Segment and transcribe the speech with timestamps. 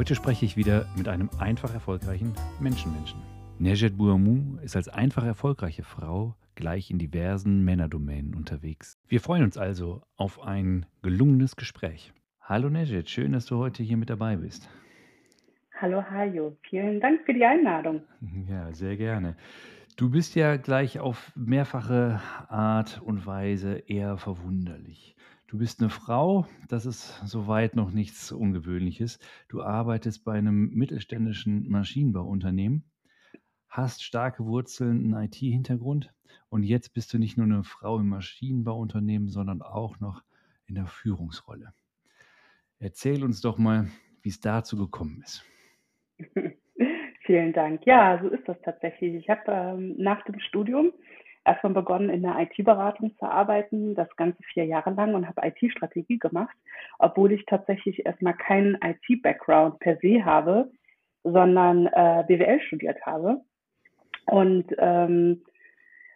[0.00, 3.20] Heute spreche ich wieder mit einem einfach erfolgreichen Menschenmenschen.
[3.58, 8.98] Nejet Bouamou ist als einfach erfolgreiche Frau gleich in diversen Männerdomänen unterwegs.
[9.08, 12.14] Wir freuen uns also auf ein gelungenes Gespräch.
[12.40, 14.70] Hallo Nejet, schön, dass du heute hier mit dabei bist.
[15.78, 18.00] Hallo Hajo, vielen Dank für die Einladung.
[18.48, 19.36] Ja, sehr gerne.
[19.98, 25.14] Du bist ja gleich auf mehrfache Art und Weise eher verwunderlich.
[25.50, 29.18] Du bist eine Frau, das ist soweit noch nichts Ungewöhnliches.
[29.48, 32.84] Du arbeitest bei einem mittelständischen Maschinenbauunternehmen,
[33.68, 36.14] hast starke Wurzeln, einen IT-Hintergrund
[36.50, 40.22] und jetzt bist du nicht nur eine Frau im Maschinenbauunternehmen, sondern auch noch
[40.66, 41.74] in der Führungsrolle.
[42.78, 43.88] Erzähl uns doch mal,
[44.22, 45.44] wie es dazu gekommen ist.
[47.26, 47.84] Vielen Dank.
[47.86, 49.16] Ja, so ist das tatsächlich.
[49.16, 50.92] Ich habe ähm, nach dem Studium
[51.44, 56.18] erstmal begonnen, in der IT-Beratung zu arbeiten, das Ganze vier Jahre lang und habe IT-Strategie
[56.18, 56.56] gemacht,
[56.98, 60.70] obwohl ich tatsächlich erstmal keinen IT-Background per se habe,
[61.24, 63.40] sondern äh, BWL studiert habe.
[64.26, 65.42] Und ähm,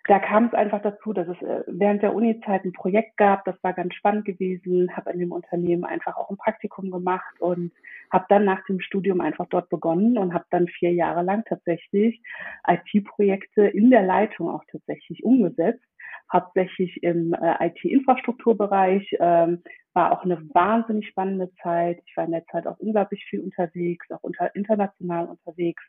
[0.07, 3.57] da kam es einfach dazu, dass es äh, während der Uni-Zeit ein Projekt gab, das
[3.63, 7.73] war ganz spannend gewesen, habe in dem Unternehmen einfach auch ein Praktikum gemacht und
[8.11, 12.21] habe dann nach dem Studium einfach dort begonnen und habe dann vier Jahre lang tatsächlich
[12.69, 15.85] IT-Projekte in der Leitung auch tatsächlich umgesetzt,
[16.31, 19.63] hauptsächlich im äh, IT-Infrastrukturbereich, ähm,
[19.95, 22.03] war auch eine wahnsinnig spannende Zeit.
[22.05, 25.83] Ich war in der Zeit auch unglaublich viel unterwegs, auch unter, international unterwegs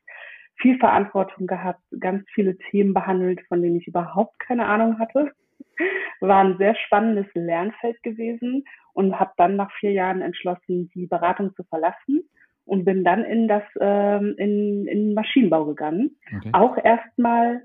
[0.58, 5.32] viel Verantwortung gehabt, ganz viele Themen behandelt, von denen ich überhaupt keine Ahnung hatte.
[6.22, 8.64] War ein sehr spannendes Lernfeld gewesen
[8.94, 12.24] und habe dann nach vier Jahren entschlossen, die Beratung zu verlassen
[12.64, 16.16] und bin dann in das ähm, in, in Maschinenbau gegangen.
[16.36, 16.50] Okay.
[16.54, 17.64] Auch erstmal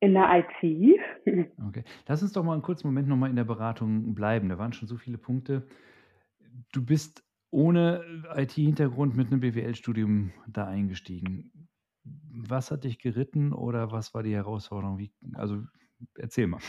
[0.00, 1.00] in der IT.
[1.68, 1.84] Okay.
[2.08, 4.48] Lass uns doch mal einen kurzen Moment nochmal in der Beratung bleiben.
[4.48, 5.68] Da waren schon so viele Punkte.
[6.72, 11.68] Du bist ohne IT-Hintergrund mit einem BWL-Studium da eingestiegen.
[12.02, 14.98] Was hat dich geritten oder was war die Herausforderung?
[14.98, 15.62] Wie, also
[16.16, 16.60] erzähl mal.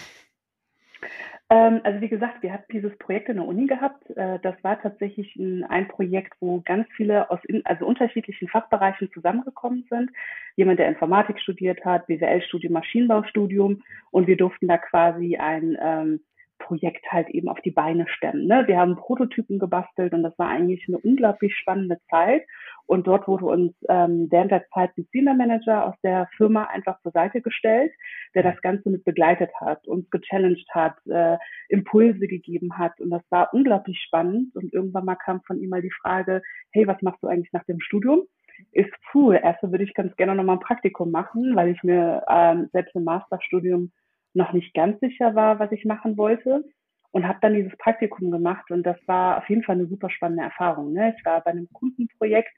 [1.52, 4.10] Ähm, also wie gesagt, wir hatten dieses Projekt in der Uni gehabt.
[4.16, 9.12] Äh, das war tatsächlich ein, ein, Projekt, wo ganz viele aus in, also unterschiedlichen Fachbereichen
[9.14, 10.12] zusammengekommen sind.
[10.56, 16.22] Jemand, der Informatik studiert hat, BWL-Studium, Maschinenbaustudium und wir durften da quasi ein ähm,
[16.62, 18.48] Projekt halt eben auf die Beine stemmen.
[18.48, 18.64] Ne?
[18.68, 22.44] Wir haben Prototypen gebastelt und das war eigentlich eine unglaublich spannende Zeit.
[22.86, 27.00] Und dort wurde uns ähm, während der Zeit ein Senior Manager aus der Firma einfach
[27.02, 27.92] zur Seite gestellt,
[28.36, 31.38] der das Ganze mit begleitet hat, uns gechallenged hat, äh,
[31.70, 33.00] Impulse gegeben hat.
[33.00, 34.56] Und das war unglaublich spannend.
[34.56, 36.42] Und irgendwann mal kam von ihm mal die Frage,
[36.72, 38.24] hey, was machst du eigentlich nach dem Studium?
[38.72, 39.40] Ist cool.
[39.42, 43.06] Erstmal würde ich ganz gerne nochmal ein Praktikum machen, weil ich mir ähm, selbst im
[43.06, 43.92] Masterstudium
[44.34, 46.64] noch nicht ganz sicher war, was ich machen wollte
[47.12, 50.44] und habe dann dieses Praktikum gemacht und das war auf jeden Fall eine super spannende
[50.44, 50.94] Erfahrung.
[50.94, 51.14] Ne?
[51.18, 52.54] Ich war bei einem Kundenprojekt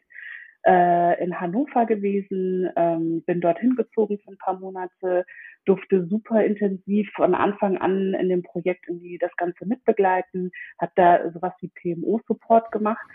[0.65, 5.25] äh, in Hannover gewesen, ähm, bin dorthin gezogen für ein paar Monate,
[5.65, 11.31] durfte super intensiv von Anfang an in dem Projekt irgendwie das Ganze mitbegleiten, habe da
[11.31, 13.07] sowas wie PMO-Support gemacht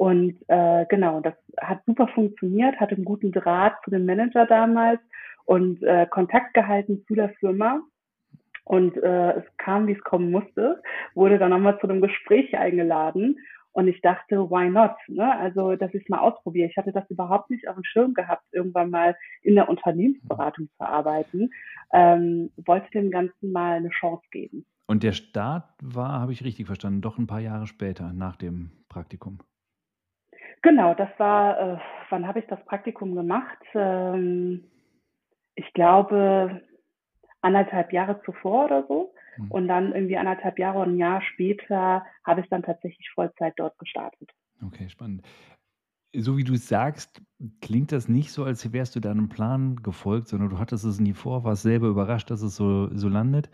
[0.00, 4.98] und äh, genau, das hat super funktioniert, hatte einen guten Draht zu dem Manager damals
[5.50, 7.80] und äh, Kontakt gehalten zu der Firma.
[8.62, 10.80] Und äh, es kam, wie es kommen musste,
[11.16, 13.36] wurde dann nochmal zu einem Gespräch eingeladen.
[13.72, 14.94] Und ich dachte, why not?
[15.08, 15.36] Ne?
[15.40, 16.68] Also, dass ich es mal ausprobiere.
[16.68, 20.84] Ich hatte das überhaupt nicht auf dem Schirm gehabt, irgendwann mal in der Unternehmensberatung zu
[20.86, 21.50] arbeiten.
[21.92, 24.64] Ähm, wollte dem Ganzen mal eine Chance geben.
[24.86, 28.70] Und der Start war, habe ich richtig verstanden, doch ein paar Jahre später, nach dem
[28.88, 29.38] Praktikum.
[30.62, 31.78] Genau, das war, äh,
[32.08, 33.58] wann habe ich das Praktikum gemacht?
[33.74, 34.62] Ähm,
[35.54, 36.62] ich glaube,
[37.40, 39.12] anderthalb Jahre zuvor oder so.
[39.36, 39.50] Mhm.
[39.50, 43.78] Und dann irgendwie anderthalb Jahre und ein Jahr später habe ich dann tatsächlich Vollzeit dort
[43.78, 44.30] gestartet.
[44.64, 45.22] Okay, spannend.
[46.12, 47.22] So wie du es sagst,
[47.60, 51.14] klingt das nicht so, als wärst du deinem Plan gefolgt, sondern du hattest es nie
[51.14, 53.48] vor, warst selber überrascht, dass es so, so landet.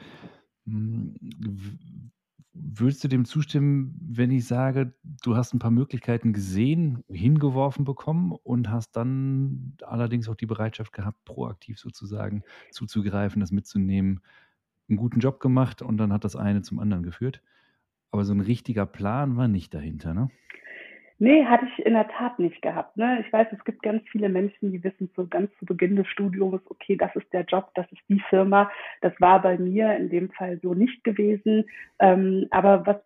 [2.59, 8.33] Würdest du dem zustimmen, wenn ich sage, du hast ein paar Möglichkeiten gesehen, hingeworfen bekommen
[8.33, 14.21] und hast dann allerdings auch die Bereitschaft gehabt, proaktiv sozusagen zuzugreifen, das mitzunehmen,
[14.89, 17.43] einen guten Job gemacht und dann hat das eine zum anderen geführt.
[18.11, 20.31] Aber so ein richtiger Plan war nicht dahinter, ne?
[21.19, 23.25] Ne, hatte ich in der Tat nicht gehabt, ne?
[23.27, 26.61] Ich weiß, es gibt ganz viele Menschen, die wissen so ganz zu Beginn des Studiums:
[26.69, 28.71] „Okay, das ist der Job, das ist die Firma.“
[29.01, 31.65] Das war bei mir in dem Fall so nicht gewesen.
[32.01, 32.97] Ähm, aber was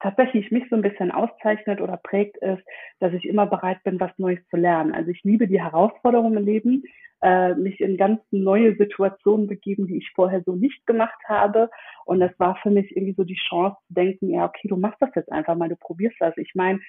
[0.00, 2.62] tatsächlich mich so ein bisschen auszeichnet oder prägt, ist,
[3.00, 4.94] dass ich immer bereit bin, was Neues zu lernen.
[4.94, 6.84] Also, ich liebe die Herausforderungen im Leben,
[7.22, 11.68] äh, mich in ganz neue Situationen begeben, die ich vorher so nicht gemacht habe.
[12.06, 15.02] Und das war für mich irgendwie so die Chance zu denken: „Ja, okay, du machst
[15.02, 16.80] das jetzt einfach mal, du probierst das.“ Ich meine,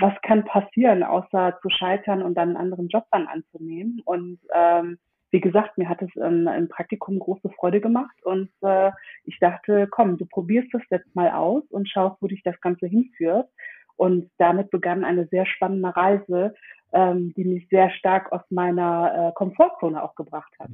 [0.00, 4.00] was kann passieren, außer zu scheitern und dann einen anderen Job dann anzunehmen?
[4.04, 4.98] Und ähm,
[5.30, 8.90] wie gesagt, mir hat es ähm, im Praktikum große Freude gemacht und äh,
[9.24, 12.86] ich dachte, komm, du probierst das jetzt mal aus und schaust, wo dich das Ganze
[12.86, 13.48] hinführt.
[13.96, 16.54] Und damit begann eine sehr spannende Reise,
[16.92, 20.68] ähm, die mich sehr stark aus meiner äh, Komfortzone auch gebracht hat.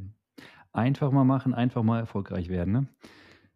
[0.72, 2.86] Einfach mal machen, einfach mal erfolgreich werden, ne?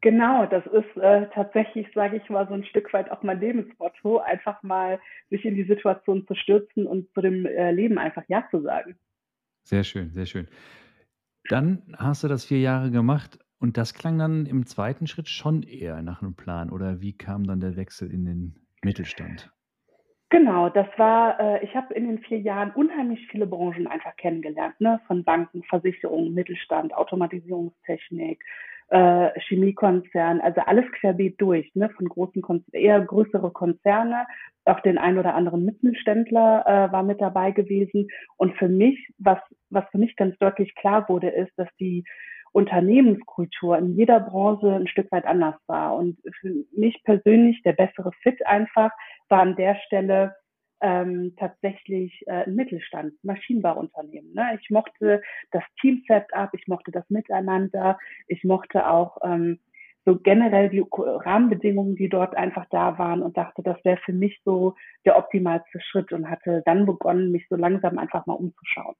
[0.02, 4.19] Genau, das ist äh, tatsächlich, sage ich mal, so ein Stück weit auch mein Lebensmotto,
[4.19, 5.00] einfach mal
[5.31, 8.96] sich in die Situation zu stürzen und zu dem äh, Leben einfach Ja zu sagen.
[9.62, 10.49] Sehr schön, sehr schön.
[11.49, 15.62] Dann hast du das 4 Jahre gemacht und das klang dann im zweiten Schritt schon
[15.62, 19.52] eher nach einem Plan oder wie kam dann der Wechsel in den Mittelstand?
[20.31, 24.81] Genau, das war, äh, ich habe in den 4 Jahren unheimlich viele Branchen einfach kennengelernt,
[24.81, 25.00] ne?
[25.06, 28.43] Von Banken, Versicherungen, Mittelstand, Automatisierungstechnik,
[28.92, 34.26] äh, Chemiekonzern, also alles querbeet durch, ne, von großen Konz eher größere Konzerne,
[34.66, 38.08] auch den ein oder anderen Mittelständler äh, war mit dabei gewesen.
[38.36, 39.38] Und für mich, was,
[39.70, 42.04] was für mich ganz deutlich klar wurde, ist, dass die
[42.52, 45.96] Unternehmenskultur in jeder Branche ein Stück weit anders war.
[45.96, 48.90] Und für mich persönlich der bessere Fit einfach
[49.30, 50.34] war an der Stelle
[50.82, 54.34] ähm, tatsächlich äh, Mittelstand, Maschinenbauunternehmen.
[54.34, 54.58] Ne?
[54.61, 59.61] Ich mochte das Team-Setup, ich mochte das Miteinander, ich mochte auch ähm,
[60.05, 64.40] so generell die Rahmenbedingungen, die dort einfach da waren und dachte, das wäre für mich
[64.44, 64.75] so
[65.05, 68.96] der optimalste Schritt und hatte dann begonnen, mich so langsam einfach mal umzuschauen.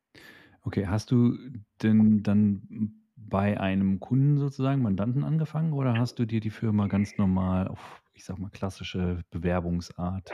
[0.65, 1.37] Okay, hast du
[1.83, 7.19] denn dann bei einem Kunden sozusagen, Mandanten angefangen oder hast du dir die Firma ganz
[7.19, 10.31] normal auf, ich sag mal, klassische Bewerbungsart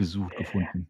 [0.00, 0.88] gesucht, gefunden?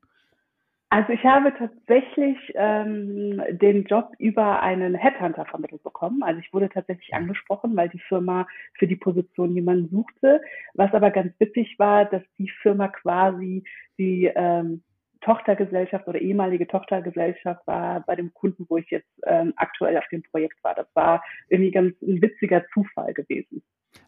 [0.92, 6.24] Also ich habe tatsächlich ähm, den Job über einen Headhunter vermittelt bekommen.
[6.24, 8.46] Also ich wurde tatsächlich angesprochen, weil die Firma
[8.76, 10.40] für die Position jemanden suchte.
[10.74, 13.62] Was aber ganz witzig war, dass die Firma quasi
[13.98, 14.82] die ähm,
[15.20, 20.24] Tochtergesellschaft oder ehemalige Tochtergesellschaft war bei dem Kunden, wo ich jetzt ähm, aktuell auf dem
[20.24, 20.74] Projekt war.
[20.74, 23.62] Das war irgendwie ganz ein witziger Zufall gewesen.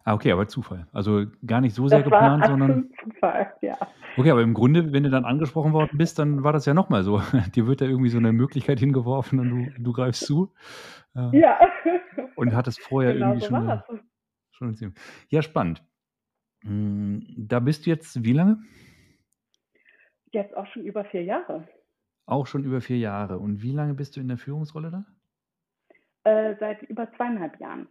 [0.04, 0.86] Ah, okay, aber Zufall.
[0.92, 2.90] Also gar nicht so sehr Das war geplant, sondern.
[3.02, 3.76] Zufall, ja.
[4.16, 7.04] Okay, aber im Grunde, wenn du dann angesprochen worden bist, dann war das ja nochmal
[7.04, 7.20] so.
[7.54, 10.52] Dir wird da irgendwie so eine Möglichkeit hingeworfen und du, du greifst zu.
[11.14, 11.58] Äh, Ja,
[12.36, 13.84] und hattest vorher genau irgendwie so schon eine,
[14.50, 14.92] schon eine.
[15.28, 15.84] Ja, spannend.
[16.64, 18.58] Hm, Da bist du jetzt wie lange?
[20.32, 21.68] Jetzt auch schon über vier Jahre.
[22.26, 23.38] Auch schon über vier Jahre.
[23.38, 25.04] Und wie lange bist du in der Führungsrolle da?
[26.24, 27.88] Äh, seit über zweieinhalb Jahren.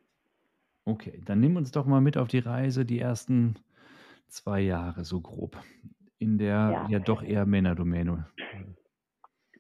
[0.92, 3.56] Okay, dann nimm uns doch mal mit auf die Reise, die ersten
[4.28, 5.58] zwei Jahre so grob.
[6.20, 6.88] In der Ja.
[6.90, 8.28] ja doch eher Männerdomäne.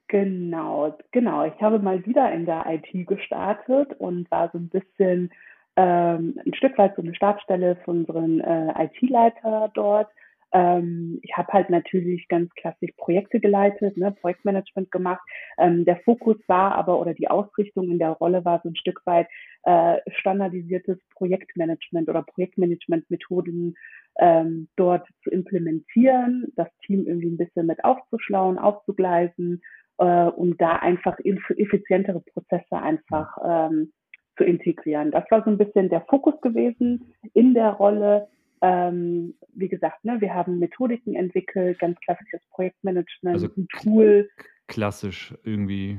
[0.07, 1.45] Genau, genau.
[1.45, 5.31] Ich habe mal wieder in der IT gestartet und war so ein bisschen
[5.78, 10.10] ähm, ein Stück weit so eine Stabsstelle für unseren äh, IT-Leiter dort.
[10.53, 15.22] Ähm, ich habe halt natürlich ganz klassisch Projekte geleitet, ne, Projektmanagement gemacht.
[15.58, 19.01] Ähm, der Fokus war aber oder die Ausrichtung in der Rolle war so ein Stück
[19.05, 19.27] weit
[19.63, 23.75] äh, standardisiertes Projektmanagement oder Projektmanagementmethoden
[24.20, 29.62] ähm, dort zu implementieren, das Team irgendwie ein bisschen mit aufzuschlauen, aufzugleisen
[30.01, 33.93] äh, um da einfach effizientere Prozesse einfach ähm,
[34.38, 35.12] zu integrieren.
[35.12, 38.27] Das war so ein bisschen der Fokus gewesen in der Rolle.
[38.62, 44.30] Ähm, wie gesagt, ne, wir haben Methodiken entwickelt, ganz klassisches Also Projektmanagement, ein k- Tool.
[44.68, 45.98] klassisch irgendwie,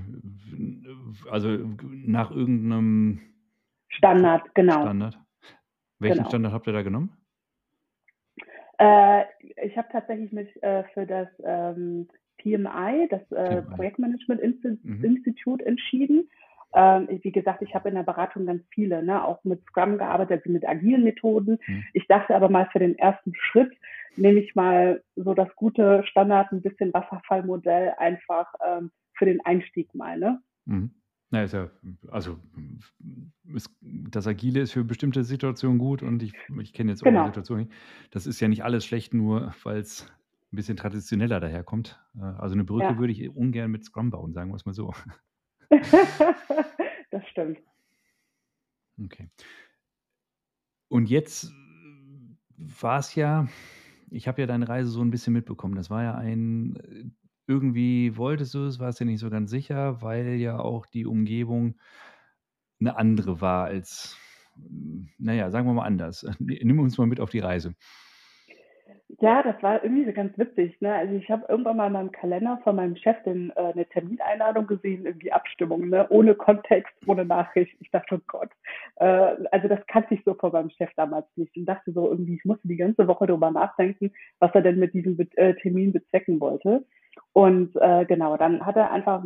[1.30, 1.48] also
[1.90, 3.20] nach irgendeinem
[3.88, 5.18] Standard, genau, Standard.
[5.98, 6.28] Welchen genau.
[6.28, 7.10] Standard habt ihr da genommen?
[8.78, 9.24] Äh,
[9.64, 13.74] ich habe tatsächlich mich äh, für das ähm, PMI, das äh, PMI.
[13.76, 15.04] Projektmanagement Insti Mhm.
[15.04, 16.28] Institute, entschieden.
[16.74, 20.40] Ähm, wie gesagt, ich habe in der Beratung ganz viele, ne, auch mit Scrum gearbeitet,
[20.40, 21.58] also mit agilen Methoden.
[21.66, 21.84] Mhm.
[21.92, 23.72] Ich dachte aber mal für den ersten Schritt
[24.16, 29.94] nehme ich mal so das gute Standard, ein bisschen Wasserfallmodell einfach ähm, für den Einstieg
[29.94, 30.40] mal, ne?
[30.66, 30.90] Mhm.
[31.30, 31.70] Ist ja,
[32.10, 32.38] also
[33.54, 37.24] ist, das Agile ist für bestimmte Situationen gut und ich, ich kenne jetzt eure Genau.
[37.24, 37.70] Situation.
[38.10, 40.12] Das ist ja nicht alles schlecht, nur weil es
[40.52, 41.98] ein bisschen traditioneller daherkommt.
[42.18, 42.98] Äh, Also eine Brücke Ja.
[42.98, 44.92] würde ich ungern mit Scrum bauen, sagen wir es mal so.
[47.10, 47.58] das stimmt.
[49.02, 49.28] Okay.
[50.88, 51.50] Und jetzt
[52.56, 53.48] war es ja,
[54.10, 55.74] ich habe ja deine Reise so ein bisschen mitbekommen.
[55.74, 57.14] Das war ja ein,
[57.46, 61.78] irgendwie wolltest du es, warst dir nicht so ganz sicher, weil ja auch die Umgebung
[62.78, 64.18] eine andere war als
[64.56, 66.26] hm, na ja, sagen wir mal anders.
[66.38, 67.74] nimm uns mal mit auf die Reise.
[69.22, 70.92] Ja, das war irgendwie so ganz witzig, ne?
[70.96, 74.66] Also, ich habe irgendwann mal in meinem Kalender von meinem Chef den äh, 'ne Termineinladung
[74.66, 76.08] gesehen, irgendwie Abstimmung, ne?
[76.10, 77.72] Ohne Kontext, ohne Nachricht.
[77.78, 78.48] Ich dachte: „Oh Gott.“
[78.96, 79.04] Äh,
[79.52, 82.44] also, das kannte ich so von meinem Chef damals nicht und dachte so irgendwie, ich
[82.44, 84.10] musste die ganze Woche darüber nachdenken,
[84.40, 86.84] was er denn mit diesem äh, Termin bezwecken wollte.
[87.32, 89.22] Und, äh, genau, dann hat er einfach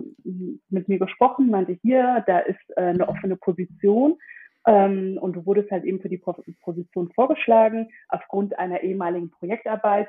[0.68, 4.18] mit mir gesprochen, meinte: „Hier, da ist, äh, 'ne offene Position.
[4.66, 7.88] Ähm, und du wurdest halt eben für die Position vorgeschlagen.
[8.08, 10.08] Aufgrund einer ehemaligen Projektarbeit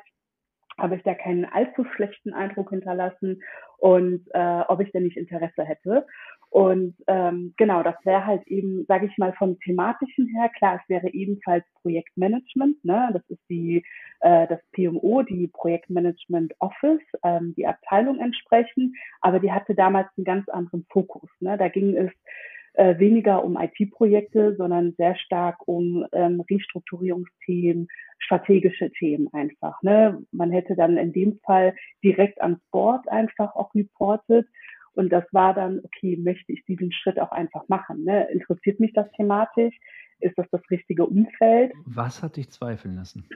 [0.78, 3.42] habe ich da keinen allzu schlechten Eindruck hinterlassen
[3.80, 6.06] und äh, ob ich denn nicht Interesse hätte.
[6.50, 10.90] Und ähm, genau, das wäre halt eben, sage ich mal, vom thematischen her, klar, es
[10.90, 13.10] wäre ebenfalls Projektmanagement, ne?
[13.12, 13.84] Das ist die
[14.22, 20.26] äh, das PMO, die Projektmanagement Office, ähm, die Abteilung entsprechend, aber die hatte damals einen
[20.26, 21.30] ganz anderen Fokus.
[21.40, 21.58] Ne?
[21.58, 22.12] Da ging es
[22.78, 27.88] äh, weniger um IT-Projekte, sondern sehr stark um ähm, Restrukturierungsthemen,
[28.20, 29.82] strategische Themen einfach.
[29.82, 30.24] Ne?
[30.32, 34.48] Man hätte dann in dem Fall direkt ans Board einfach auch reportet.
[34.94, 38.04] Und das war dann, okay, möchte ich diesen Schritt auch einfach machen?
[38.04, 38.30] Ne?
[38.30, 39.76] Interessiert mich das thematisch?
[40.20, 41.74] Ist das das richtige Umfeld?
[41.86, 43.28] Was hat dich zweifeln lassen?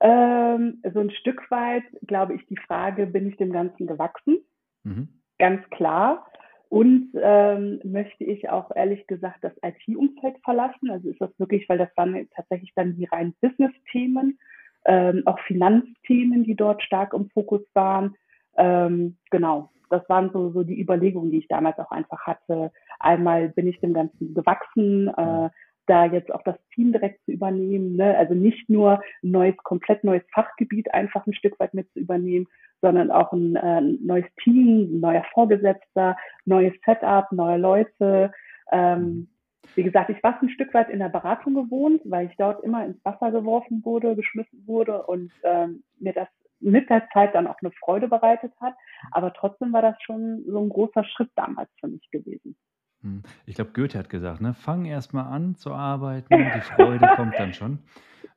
[0.00, 4.38] Ähm, so ein Stück weit, glaube ich, die Frage, bin ich dem Ganzen gewachsen?
[4.84, 5.08] Mhm.
[5.38, 6.26] Ganz klar.
[6.68, 10.90] Und ähm, möchte ich auch ehrlich gesagt das IT-Umfeld verlassen?
[10.90, 14.38] Also ist das wirklich, weil das waren tatsächlich dann die rein Business-Themen,
[14.86, 18.16] ähm, auch Finanzthemen, die dort stark im Fokus waren.
[18.56, 22.72] Ähm, genau, das waren so, so die Überlegungen, die ich damals auch einfach hatte.
[22.98, 25.50] Einmal bin ich dem Ganzen gewachsen, äh,
[25.86, 27.96] da jetzt auch das Team direkt zu übernehmen.
[27.96, 28.16] Ne?
[28.16, 32.46] Also nicht nur ein neues, komplett neues Fachgebiet einfach ein Stück weit mit zu übernehmen,
[32.80, 38.32] sondern auch ein äh, neues Team, ein neuer Vorgesetzter, neues Setup, neue Leute.
[38.72, 39.28] Ähm,
[39.74, 42.84] wie gesagt, ich war ein Stück weit in der Beratung gewohnt, weil ich dort immer
[42.84, 46.28] ins Wasser geworfen wurde, geschmissen wurde und ähm, mir das
[46.60, 48.74] mit der Zeit dann auch eine Freude bereitet hat.
[49.10, 52.56] Aber trotzdem war das schon so ein großer Schritt damals für mich gewesen.
[53.04, 53.22] Hm.
[53.46, 54.54] Ich glaube, Goethe hat gesagt, ne?
[54.54, 57.78] Fang erst mal an zu arbeiten, die Freude kommt dann schon.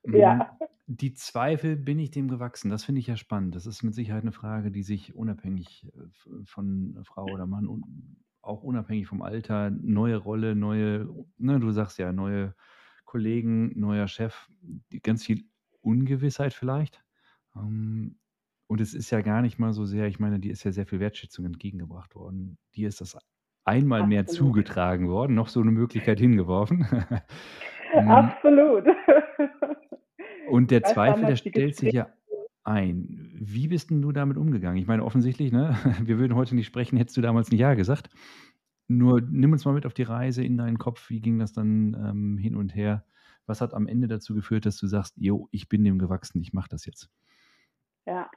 [0.06, 0.58] Ja.
[0.60, 2.70] Hm, die Zweifel, bin ich dem gewachsen?
[2.70, 3.56] Das finde ich ja spannend.
[3.56, 7.84] Das ist mit Sicherheit eine Frage, die sich unabhängig äh, von Frau oder Mann und
[8.42, 12.56] auch unabhängig vom Alter, neue Rolle, neue, ne, du sagst ja, neue
[13.04, 14.50] Kollegen, neuer Chef,
[15.04, 15.46] ganz viel
[15.82, 17.04] Ungewissheit vielleicht.
[17.56, 18.18] Ähm,
[18.68, 20.86] und es ist ja gar nicht mal so sehr, ich meine, dir ist ja sehr
[20.86, 22.58] viel Wertschätzung entgegengebracht worden.
[22.76, 23.18] Dir ist das
[23.68, 26.88] einmal mehr zugetragen worden, noch so eine Möglichkeit hingeworfen.
[27.94, 28.86] Absolut.
[30.50, 32.08] Und der Zweifel, der stellt sich ja
[32.64, 33.30] ein.
[33.34, 34.78] Wie bist denn du damit umgegangen?
[34.78, 38.10] Ich meine, offensichtlich, ne, wir würden heute nicht sprechen, hättest du damals ein Ja gesagt.
[38.88, 41.10] Nur nimm uns mal mit auf die Reise in deinen Kopf.
[41.10, 43.04] Wie ging das dann ähm, hin und her?
[43.46, 46.54] Was hat am Ende dazu geführt, dass du sagst, jo, ich bin dem gewachsen, ich
[46.54, 47.10] mache das jetzt?
[48.06, 48.30] Ja,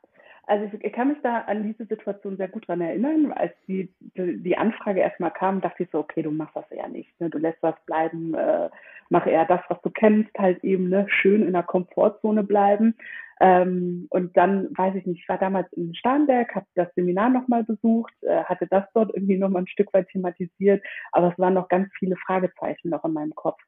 [0.50, 3.33] also ich kann mich da an diese Situation sehr gut dran erinnern.
[3.33, 7.09] Als die, die Anfrage erstmal kam, dachte ich so, okay, du machst das eher nicht.
[7.21, 7.30] Ne?
[7.30, 8.69] Du lässt was bleiben, äh,
[9.11, 11.07] mach eher das, was du kennst, halt eben ne?
[11.09, 12.97] schön in der Komfortzone bleiben.
[13.40, 17.62] Ähm, und dann, weiß ich nicht, ich war damals in Starnberg, habe das Seminar nochmal
[17.62, 21.69] besucht, äh, hatte das dort irgendwie nochmal ein Stück weit thematisiert, aber es waren noch
[21.69, 23.61] ganz viele Fragezeichen noch in meinem Kopf.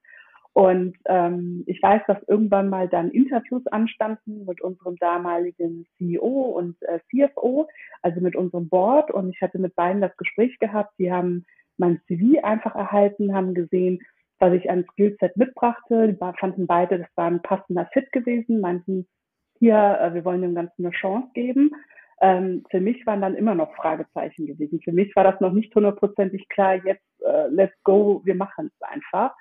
[0.55, 6.77] Und ähm, ich weiß, dass irgendwann mal dann Interviews anstanden mit unserem damaligen CEO und
[6.83, 7.69] äh, CFO,
[8.03, 9.11] also mit unserem Board.
[9.11, 10.93] Und ich hatte mit beiden das Gespräch gehabt.
[10.99, 11.47] Die haben
[11.79, 14.01] mein CV einfach erhalten, haben gesehen,
[14.41, 16.09] was ich an Skillset mitbrachte.
[16.09, 19.07] Die fanden beide, das war ein passender Fit gewesen, meinten,
[19.59, 21.71] hier, äh, wir wollen dem Ganzen eine Chance geben.
[22.21, 24.81] Ähm, für mich waren dann immer noch Fragezeichen gewesen.
[24.83, 28.83] Für mich war das noch nicht hundertprozentig klar, jetzt äh, let's go, wir machen es
[28.83, 29.35] einfach.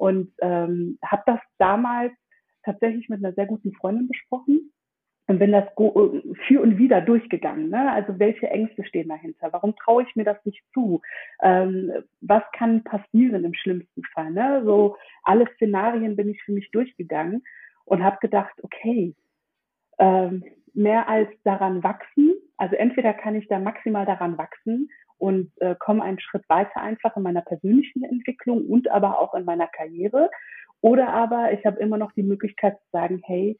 [0.00, 2.12] Und ähm, habe das damals
[2.64, 4.72] tatsächlich mit einer sehr guten Freundin besprochen
[5.26, 5.66] und bin das
[6.46, 7.68] für und wieder durchgegangen.
[7.68, 7.92] Ne?
[7.92, 9.52] Also welche Ängste stehen dahinter?
[9.52, 11.02] Warum traue ich mir das nicht zu?
[11.42, 11.92] Ähm,
[12.22, 14.30] was kann passieren im schlimmsten Fall?
[14.30, 14.62] Ne?
[14.64, 17.44] So alle Szenarien bin ich für mich durchgegangen
[17.84, 19.14] und habe gedacht, okay,
[19.98, 22.32] ähm, mehr als daran wachsen.
[22.56, 24.88] Also entweder kann ich da maximal daran wachsen
[25.20, 29.44] und äh, komme einen Schritt weiter einfach in meiner persönlichen Entwicklung und aber auch in
[29.44, 30.30] meiner Karriere.
[30.80, 33.58] Oder aber ich habe immer noch die Möglichkeit zu sagen, hey,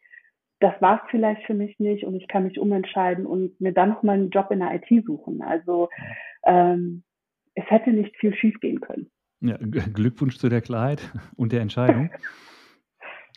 [0.60, 3.90] das war es vielleicht für mich nicht und ich kann mich umentscheiden und mir dann
[3.90, 5.42] nochmal einen Job in der IT suchen.
[5.42, 5.88] Also
[6.44, 7.02] ähm,
[7.54, 9.10] es hätte nicht viel schief gehen können.
[9.40, 11.00] Ja, Glückwunsch zu der Klarheit
[11.36, 12.10] und der Entscheidung.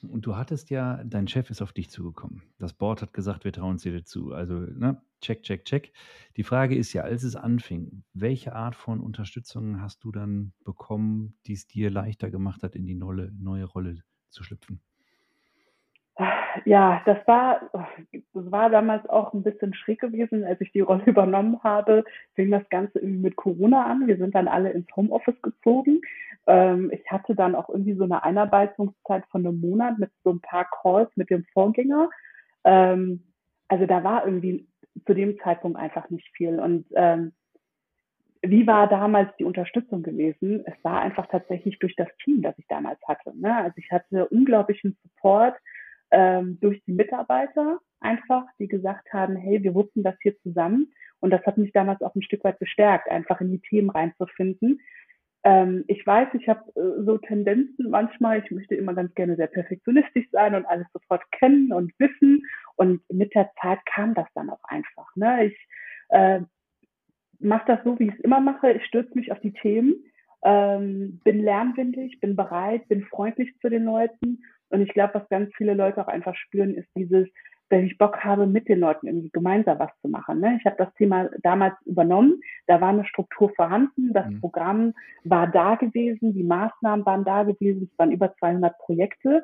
[0.09, 2.43] und du hattest ja dein Chef ist auf dich zugekommen.
[2.59, 5.93] Das Board hat gesagt: „Wir trauen es dir zu.“ Also, ne, check, check, check.
[6.37, 11.37] Die Frage ist ja, als es anfing, welche Art von Unterstützung hast du dann bekommen,
[11.45, 14.81] die es dir leichter gemacht hat, in die nolle neue Rolle zu schlüpfen?
[16.65, 17.69] Ja, das war
[18.33, 22.03] das war damals auch ein bisschen schräg gewesen, als ich die Rolle übernommen habe,
[22.35, 24.07] fing das Ganze irgendwie mit Corona an.
[24.07, 26.01] Wir sind dann alle ins Homeoffice gezogen.
[26.47, 30.41] Ähm, ich hatte dann auch irgendwie so eine Einarbeitungszeit von einem Monat mit so ein
[30.41, 32.09] paar Calls mit dem Vorgänger.
[32.65, 33.23] Ähm,
[33.67, 34.67] also da war irgendwie
[35.05, 37.33] zu dem Zeitpunkt einfach nicht viel und, ähm,
[38.41, 40.63] wie war damals die Unterstützung gewesen?
[40.65, 43.55] Es war einfach tatsächlich durch das Team, das ich damals hatte, ne?
[43.55, 45.55] Also, ich hatte unglaublichen Support
[46.13, 50.93] ähm, durch die Mitarbeiter einfach, die gesagt haben, hey, wir wuppen das hier zusammen.
[51.19, 54.79] Und das hat mich damals auch ein Stück weit bestärkt, einfach in die Themen reinzufinden.
[55.43, 59.47] Ähm, ich weiß, ich habe äh, so Tendenzen manchmal, ich möchte immer ganz gerne sehr
[59.47, 62.43] perfektionistisch sein und alles sofort kennen und wissen.
[62.75, 65.15] Und mit der Zeit kam das dann auch einfach.
[65.15, 65.47] Ne?
[65.47, 65.67] Ich
[66.09, 66.41] äh,
[67.39, 68.71] mache das so, wie ich es immer mache.
[68.71, 69.95] Ich stürze mich auf die Themen,
[70.43, 74.43] ähm, bin lernwindig, bin bereit, bin freundlich zu den Leuten
[74.73, 77.27] und ich glaube, was ganz viele Leute auch einfach spüren, ist dieses,
[77.69, 80.39] dass ich Bock habe, mit den Leuten irgendwie gemeinsam was zu machen.
[80.39, 80.57] Ne?
[80.59, 84.39] Ich habe das Thema damals übernommen, da war eine Struktur vorhanden, das mhm.
[84.41, 89.43] Programm war da gewesen, die Maßnahmen waren da gewesen, es waren über 200 Projekte.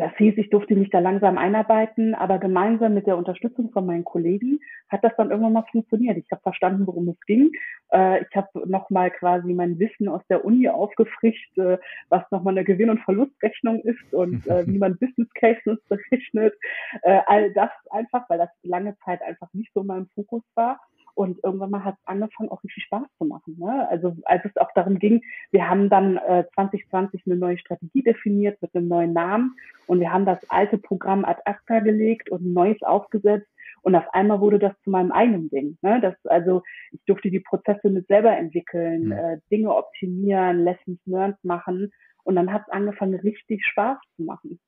[0.00, 4.02] Das hieß, ich durfte mich da langsam einarbeiten, aber gemeinsam mit der Unterstützung von meinen
[4.02, 6.16] Kollegen hat das dann irgendwann mal funktioniert.
[6.16, 7.52] Ich habe verstanden, worum es ging.
[7.92, 11.76] Äh, ich habe nochmal quasi mein Wissen aus der Uni aufgefrischt, äh,
[12.08, 16.54] was nochmal eine Gewinn- und Verlustrechnung ist und äh, wie man Business Cases berechnet.
[17.02, 20.80] all das einfach, weil das lange Zeit einfach nicht so mein Fokus war.
[21.14, 23.56] Und irgendwann mal hat es angefangen, auch richtig Spaß zu machen.
[23.58, 23.88] Ne?
[23.88, 28.60] Also als es auch darum ging, wir haben dann äh, 2020 eine neue Strategie definiert
[28.62, 29.54] mit einem neuen Namen
[29.86, 33.48] und wir haben das alte Programm ad acta gelegt und ein neues aufgesetzt.
[33.82, 35.78] Und auf einmal wurde das zu meinem eigenen Ding.
[35.82, 36.00] Ne?
[36.00, 39.12] Das, also ich durfte die Prozesse mit selber entwickeln, mhm.
[39.12, 41.90] äh, Dinge optimieren, Lessons learned machen.
[42.22, 44.58] Und dann hat es angefangen, richtig Spaß zu machen.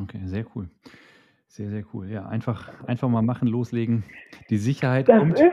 [0.00, 0.68] Okay, sehr cool.
[1.48, 2.08] Sehr, sehr cool.
[2.08, 4.04] Ja, einfach, einfach mal machen, loslegen.
[4.48, 5.38] Die Sicherheit das kommt.
[5.38, 5.52] Ist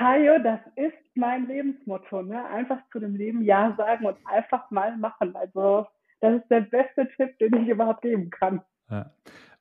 [0.00, 2.44] Hajo, das ist mein Lebensmotto, ne?
[2.46, 5.34] Einfach zu dem Leben Ja sagen und einfach mal machen.
[5.36, 5.86] Also,
[6.20, 8.60] das ist der beste Tipp, den ich überhaupt geben kann.
[8.90, 9.12] Ja.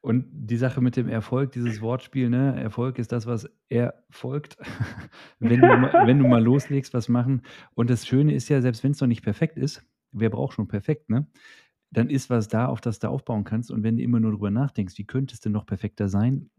[0.01, 2.61] Und die Sache mit dem Erfolg, dieses Wortspiel, ne?
[2.61, 4.57] Erfolg ist das, was erfolgt,
[5.39, 7.41] wenn du, wenn du mal loslegst, was machen.
[7.73, 10.67] Und das Schöne ist ja, selbst wenn es noch nicht perfekt ist, wer braucht schon
[10.67, 11.27] perfekt, ne?
[11.89, 13.71] Dann ist was da, auf das du aufbauen kannst.
[13.71, 16.49] Und wenn du immer nur drüber nachdenkst, wie könnte es denn noch perfekter sein,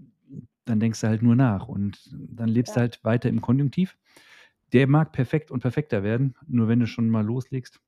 [0.64, 2.74] dann denkst du halt nur nach und dann lebst ja.
[2.74, 3.96] du halt weiter im Konjunktiv.
[4.72, 7.80] Der mag perfekt und perfekter werden, nur wenn du schon mal loslegst.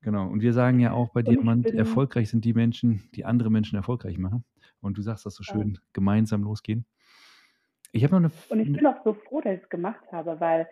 [0.00, 0.28] Genau.
[0.28, 4.18] Und wir sagen ja auch bei Diamant, erfolgreich sind die Menschen, die andere Menschen erfolgreich
[4.18, 4.44] machen.
[4.80, 5.80] Und du sagst das so schön, ja.
[5.92, 6.84] gemeinsam losgehen.
[7.92, 8.30] Ich habe noch eine.
[8.48, 10.68] Und ich bin auch so froh, dass ich es gemacht habe, weil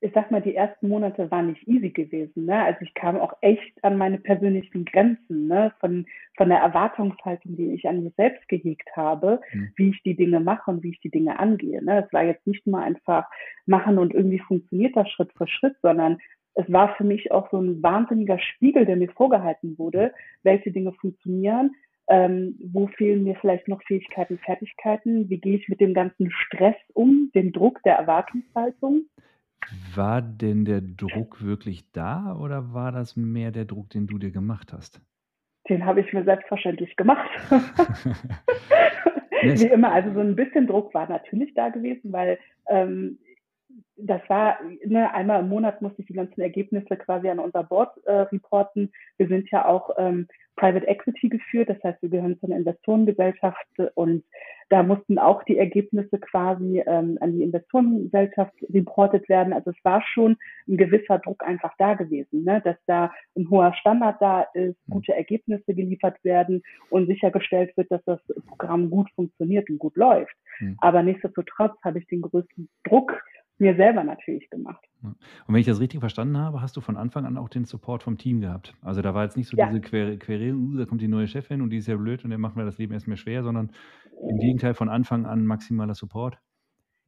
[0.00, 2.46] ich sag mal, die ersten Monate waren nicht easy gewesen.
[2.46, 2.62] Ne?
[2.62, 5.72] Also ich kam auch echt an meine persönlichen Grenzen, ne?
[5.80, 6.06] von,
[6.36, 9.72] von der Erwartungshaltung, die ich an mich selbst gehegt habe, mhm.
[9.76, 11.82] wie ich die Dinge mache und wie ich die Dinge angehe.
[11.82, 12.04] Ne?
[12.06, 13.26] Es war jetzt nicht nur einfach
[13.66, 16.18] machen und irgendwie funktioniert das Schritt für Schritt, sondern
[16.54, 20.92] es war für mich auch so ein wahnsinniger Spiegel, der mir vorgehalten wurde, welche Dinge
[20.92, 21.72] funktionieren,
[22.08, 26.76] ähm, wo fehlen mir vielleicht noch Fähigkeiten, Fertigkeiten, wie gehe ich mit dem ganzen Stress
[26.94, 29.02] um, dem Druck der Erwartungshaltung.
[29.94, 34.30] War denn der Druck wirklich da oder war das mehr der Druck, den du dir
[34.30, 35.00] gemacht hast?
[35.68, 37.28] Den habe ich mir selbstverständlich gemacht.
[39.42, 43.18] Wie immer, also so ein bisschen Druck war natürlich da gewesen, weil ähm,
[43.96, 47.90] das war, ne, einmal im Monat musste ich die ganzen Ergebnisse quasi an unser Board
[48.06, 48.92] äh, reporten.
[49.16, 50.26] Wir sind ja auch ähm,
[50.56, 54.24] Private Equity geführt, das heißt, wir gehören zu einer Investorengesellschaft und
[54.68, 59.52] da mussten auch die Ergebnisse quasi ähm, an die Investorengesellschaft reportet werden.
[59.52, 60.36] Also es war schon
[60.68, 62.60] ein gewisser Druck einfach da gewesen, ne?
[62.62, 64.92] dass da ein hoher Standard da ist, mhm.
[64.92, 70.36] gute Ergebnisse geliefert werden und sichergestellt wird, dass das Programm gut funktioniert und gut läuft.
[70.60, 70.76] Mhm.
[70.80, 73.22] Aber nichtsdestotrotz habe ich den größten Druck
[73.60, 74.84] mir selber natürlich gemacht.
[75.02, 75.16] Und
[75.46, 78.18] wenn ich das richtig verstanden habe, hast du von Anfang an auch den Support vom
[78.18, 78.74] Team gehabt.
[78.82, 79.66] Also da war jetzt nicht so ja.
[79.66, 82.38] diese Querelen, uh, da kommt die neue Chefin und die ist ja blöd und der
[82.38, 83.72] macht mir das Leben erst mehr schwer, sondern
[84.28, 86.38] im Gegenteil von Anfang an maximaler Support.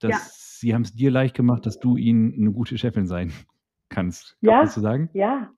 [0.00, 0.18] Dass ja.
[0.22, 3.32] Sie haben es dir leicht gemacht, dass du ihnen eine gute Chefin sein
[3.88, 4.36] kannst.
[4.40, 5.10] Ja, kannst du sagen?
[5.12, 5.50] Ja,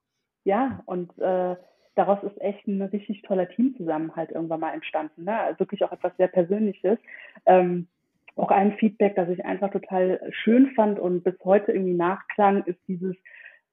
[0.43, 0.81] ja.
[0.85, 1.55] Und äh,
[1.95, 5.25] daraus ist echt ein richtig toller Teamzusammenhalt irgendwann mal entstanden.
[5.25, 5.37] Ne?
[5.39, 6.97] Also wirklich auch etwas sehr Persönliches.
[7.45, 7.87] Ähm,
[8.35, 12.79] auch ein Feedback, das ich einfach total schön fand und bis heute irgendwie nachklang, ist
[12.87, 13.15] dieses,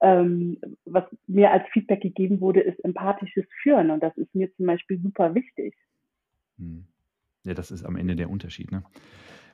[0.01, 3.89] ähm, was mir als Feedback gegeben wurde, ist empathisches Führen.
[3.89, 5.75] Und das ist mir zum Beispiel super wichtig.
[6.57, 6.85] Hm.
[7.43, 8.71] Ja, das ist am Ende der Unterschied.
[8.71, 8.83] Ne?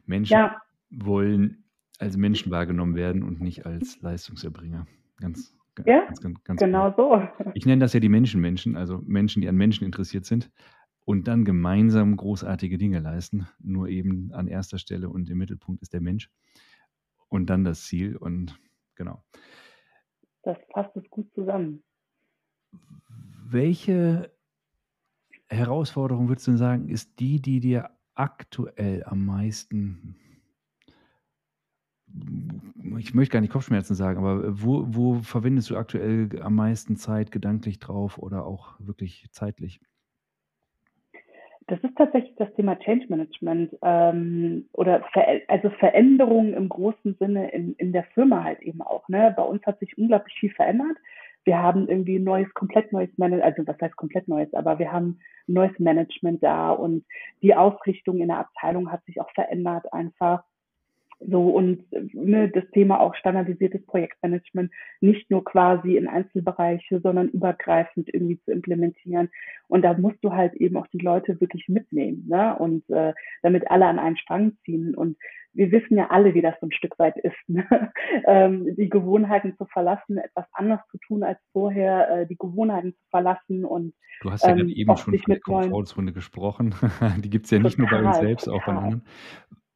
[0.06, 0.62] Menschen ja.
[0.90, 1.64] wollen
[2.00, 4.88] als Menschen wahrgenommen werden und nicht als Leistungserbringer.
[5.22, 7.30] Ganz, ja, ganz, ganz, ganz genau gut.
[7.38, 7.52] so.
[7.54, 10.52] Ich nenne das ja die Menschenmenschen, also Menschen, die an Menschen interessiert sind
[11.08, 13.48] und dann gemeinsam großartige Dinge leisten.
[13.60, 16.30] Nur eben an erster Stelle und im Mittelpunkt ist der Mensch
[17.30, 18.60] und dann das Ziel und
[18.96, 19.24] genau.
[20.44, 21.82] Das passt es gut zusammen.
[23.46, 24.34] Welche
[25.48, 30.18] Herausforderung würdest du sagen, ist die, die dir aktuell am meisten
[32.98, 37.32] ich möchte gar nicht Kopfschmerzen sagen, aber wo, wo verwendest du aktuell am meisten Zeit
[37.32, 39.80] gedanklich drauf oder auch wirklich zeitlich?
[41.68, 47.52] Das ist tatsächlich das Thema Change Management ähm, oder Ver also Veränderungen im großen Sinne
[47.52, 49.08] in, in der Firma halt eben auch.
[49.10, 49.34] Ne?
[49.36, 50.98] Bei uns hat sich unglaublich viel verändert.
[51.44, 54.92] Wir haben irgendwie ein neues, komplett neues Management, also was heißt komplett neues, aber wir
[54.92, 57.06] haben ein neues Management da und
[57.42, 60.44] die Ausrichtung in der Abteilung hat sich auch verändert einfach.
[61.20, 68.08] So und ne, das Thema auch standardisiertes Projektmanagement nicht nur quasi in Einzelbereiche, sondern übergreifend
[68.14, 69.30] irgendwie zu implementieren.
[69.68, 72.56] Und da musst du halt eben auch die Leute wirklich mitnehmen, ne?
[72.58, 74.96] Und äh, damit alle an einen Strang ziehen.
[74.96, 75.18] Und
[75.54, 77.66] wir wissen ja alle, wie das so ein Stück weit ist, ne?
[78.28, 83.10] ähm, die Gewohnheiten zu verlassen, etwas anders zu tun als vorher, äh, die Gewohnheiten zu
[83.10, 86.74] verlassen und Du hast ja ähm, eben schon von der Komfortzone gesprochen.
[87.24, 88.60] die gibt es ja nicht total, nur bei uns selbst, total.
[88.60, 89.04] auch bei anderen.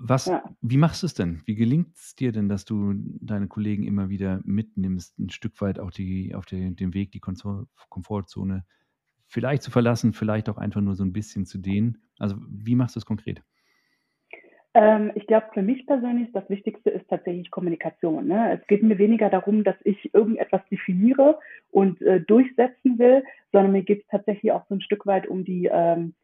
[0.04, 0.44] Was, ja.
[0.62, 1.44] wie machst du es denn?
[1.46, 5.80] Wie gelingt es dir denn, dass du deine Kollegen immer wieder mitnimmst, ein Stück weit
[5.80, 8.66] auch die, auf den, den Weg, die Komfortzone
[9.28, 12.00] vielleicht zu verlassen, vielleicht auch einfach nur so ein bisschen zu dehnen?
[12.18, 13.44] Also wie machst du es konkret?
[14.74, 18.28] Ähm, ich glaube, für mich persönlich das Wichtigste ist tatsächlich Kommunikation.
[18.28, 18.60] Ne?
[18.60, 21.38] Es geht mir weniger darum, dass ich irgendetwas definiere
[21.70, 25.44] und äh, durchsetzen will, sondern mir geht es tatsächlich auch so ein Stück weit um
[25.44, 26.16] die ähm,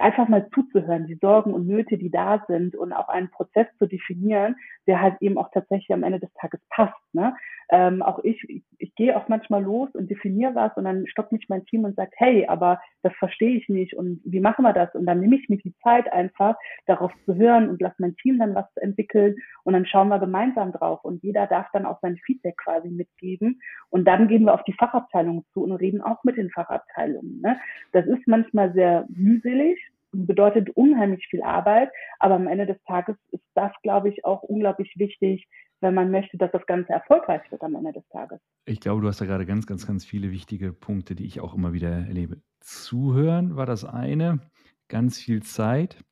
[0.00, 3.86] einfach mal zuzuhören, die Sorgen und Nöte, die da sind und auch einen Prozess zu
[3.86, 6.94] definieren, der halt eben auch tatsächlich am Ende des Tages passt.
[7.12, 7.34] Ne?
[7.72, 11.30] Ähm, auch ich, ich, ich gehe auch manchmal los und definiere was und dann stoppt
[11.30, 14.72] mich mein Team und sagt, hey, aber das verstehe ich nicht und wie machen wir
[14.72, 14.92] das?
[14.94, 18.40] Und dann nehme ich mir die Zeit einfach, darauf zu hören und lasse mein Team
[18.40, 22.16] dann was entwickeln und dann schauen wir gemeinsam drauf und jeder darf dann auch sein
[22.26, 23.60] Feedback quasi mitgeben
[23.90, 27.40] und dann gehen wir auf die Fachabteilung zu und reden auch mit den Fachabteilungen.
[27.40, 27.56] Ne?
[27.92, 29.78] Das ist manchmal sehr mühselig,
[30.12, 34.92] bedeutet unheimlich viel Arbeit, aber am Ende des Tages ist das, glaube ich, auch unglaublich
[34.96, 35.46] wichtig,
[35.80, 38.40] wenn man möchte, dass das Ganze erfolgreich wird am Ende des Tages.
[38.66, 41.54] Ich glaube, du hast da gerade ganz, ganz, ganz viele wichtige Punkte, die ich auch
[41.54, 42.42] immer wieder erlebe.
[42.60, 44.40] Zuhören war das eine,
[44.88, 46.04] ganz viel Zeit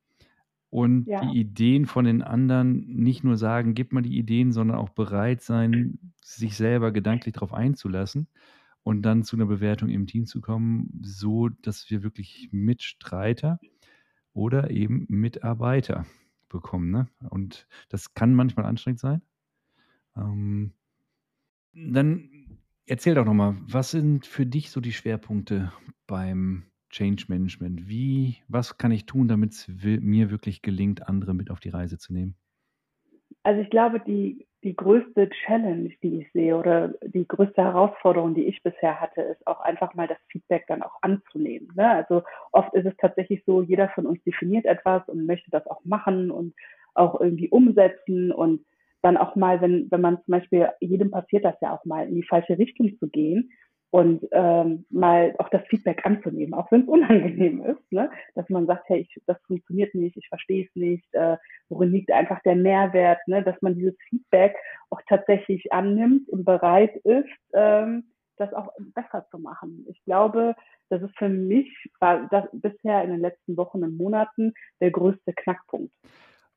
[0.70, 1.20] und ja.
[1.20, 5.42] die Ideen von den anderen nicht nur sagen, gib mal die Ideen, sondern auch bereit
[5.42, 8.28] sein, sich selber gedanklich darauf einzulassen
[8.82, 13.58] und dann zu einer Bewertung im Team zu kommen, so dass wir wirklich Mitstreiter
[14.32, 16.06] oder eben Mitarbeiter
[16.48, 16.90] bekommen.
[16.90, 17.08] Ne?
[17.30, 19.22] Und das kann manchmal anstrengend sein.
[20.16, 20.72] Ähm,
[21.74, 22.30] dann
[22.86, 25.72] erzähl doch nochmal, was sind für dich so die Schwerpunkte
[26.06, 27.88] beim Change Management?
[27.88, 31.98] Wie, was kann ich tun, damit es mir wirklich gelingt, andere mit auf die Reise
[31.98, 32.34] zu nehmen?
[33.42, 38.46] Also ich glaube, die die größte Challenge, die ich sehe oder die größte Herausforderung, die
[38.46, 41.68] ich bisher hatte, ist auch einfach mal das Feedback dann auch anzunehmen.
[41.76, 41.88] Ne?
[41.88, 45.84] Also oft ist es tatsächlich so, jeder von uns definiert etwas und möchte das auch
[45.84, 46.54] machen und
[46.94, 48.64] auch irgendwie umsetzen und
[49.00, 52.16] dann auch mal, wenn, wenn man zum Beispiel, jedem passiert das ja auch mal, in
[52.16, 53.52] die falsche Richtung zu gehen,
[53.90, 58.10] und ähm, mal auch das Feedback anzunehmen, auch wenn es unangenehm ist, ne?
[58.34, 61.36] dass man sagt, hey, ich, das funktioniert nicht, ich verstehe es nicht, äh,
[61.68, 63.42] worin liegt einfach der Mehrwert, ne?
[63.42, 64.56] dass man dieses Feedback
[64.90, 68.04] auch tatsächlich annimmt und bereit ist, ähm,
[68.36, 69.84] das auch besser zu machen.
[69.88, 70.54] Ich glaube,
[70.90, 71.68] das ist für mich
[72.00, 75.92] war das bisher in den letzten Wochen und Monaten der größte Knackpunkt.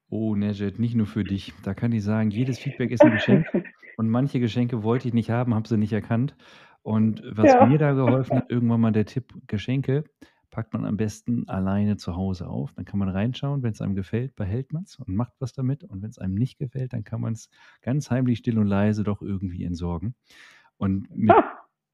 [0.09, 1.53] Oh, Nejed, nicht nur für dich.
[1.63, 3.47] Da kann ich sagen, jedes Feedback ist ein Geschenk
[3.97, 6.35] und manche Geschenke wollte ich nicht haben, habe sie nicht erkannt.
[6.83, 7.65] Und was Ja.
[7.67, 10.03] mir da geholfen hat, irgendwann mal der Tipp, Geschenke
[10.49, 12.73] packt man am besten alleine zu Hause auf.
[12.73, 15.83] Dann kann man reinschauen, wenn es einem gefällt, behält man es und macht was damit.
[15.83, 17.49] Und wenn es einem nicht gefällt, dann kann man es
[17.81, 20.15] ganz heimlich, still und leise doch irgendwie entsorgen.
[20.77, 21.35] Und mit,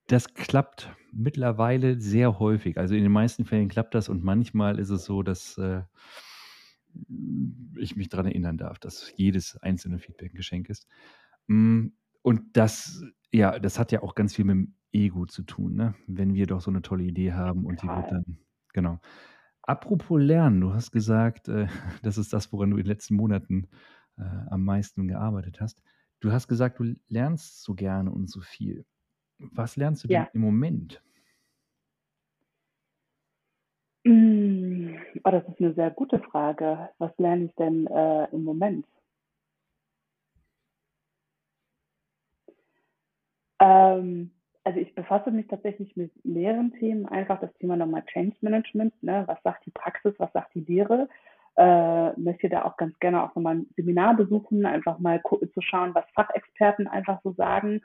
[0.07, 2.77] das klappt mittlerweile sehr häufig.
[2.77, 5.81] Also in den meisten Fällen klappt das und manchmal ist es so, dass äh,
[7.77, 10.87] ich mich daran erinnern darf, dass jedes einzelne Feedback ein Geschenk ist.
[11.47, 11.87] Mm,
[12.27, 15.95] und das, ja, das hat ja auch ganz viel mit dem Ego zu tun, ne?
[16.07, 18.39] Wenn wir doch so eine tolle Idee haben und die wird dann
[18.73, 18.99] genau.
[19.63, 21.67] Apropos Lernen, du hast gesagt, äh,
[22.03, 23.67] das ist das, woran du in den letzten Monaten,
[24.17, 25.81] äh, am meisten gearbeitet hast.
[26.21, 28.85] Du hast gesagt, du lernst so gerne und so viel.
[29.39, 30.31] Was lernst du denn Ja.
[30.33, 31.03] im Moment?
[34.05, 36.89] Hm, oh, das ist 'ne sehr gute Frage.
[36.97, 38.85] Was lerne ich denn, äh, im Moment?
[43.67, 44.31] Ähm,
[44.63, 47.05] also, ich befasse mich tatsächlich mit mehreren Themen.
[47.07, 49.23] Einfach das Thema nochmal Change Management, ne?
[49.27, 51.07] Was sagt die Praxis, was sagt die Lehre?
[51.57, 55.21] Äh, möchte da auch ganz gerne auch noch mal 'n Seminar besuchen, einfach mal
[55.53, 57.81] zu schauen, was Fachexperten einfach so sagen.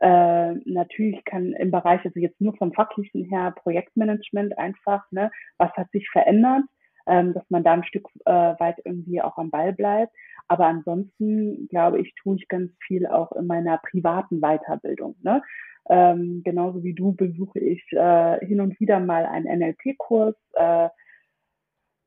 [0.00, 5.30] Äh, natürlich kann im Bereich also jetzt nur vom Fachlichen her Projektmanagement einfach, ne?
[5.58, 6.62] Was hat sich verändert,
[7.08, 10.12] ähm, dass man da 'n Stück äh, weit irgendwie auch am Ball bleibt.
[10.48, 15.42] Aber ansonsten glaube ich, tue ich ganz viel auch in meiner privaten Weiterbildung, ne?
[15.90, 20.88] Ähm, genauso wie du besuche ich, äh, hin und wieder mal einen NLP-Kurs, äh,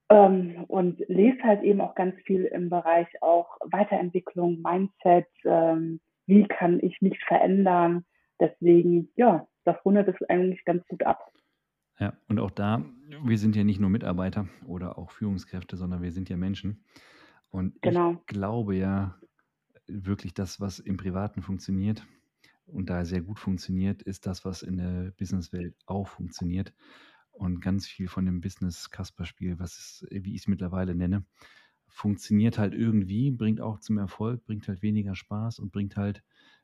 [0.10, 6.48] ähm, und lese halt eben auch ganz viel im Bereich auch Weiterentwicklung, Mindset, ähm, wie
[6.48, 8.06] kann ich mich verändern?
[8.40, 11.32] Deswegen, ja, das rundet es eigentlich ganz gut ab.
[12.00, 12.84] Ja, und auch da
[13.24, 16.84] wir sind ja nicht nur Mitarbeiter oder auch Führungskräfte, sondern wir sind ja Menschen.
[17.52, 18.24] Und ich Genau.
[18.28, 19.20] glaube ja
[19.88, 22.08] wirklich, das, was im Privaten funktioniert
[22.66, 26.74] und da sehr gut funktioniert, ist das, was in der Businesswelt auch funktioniert.
[27.32, 31.26] Und ganz viel von dem Business-Kasperspiel, was wie ich's mittlerweile nenne,
[31.88, 36.24] funktioniert halt irgendwie, bringt auch zum Erfolg, bringt halt weniger Spaß und bringt halt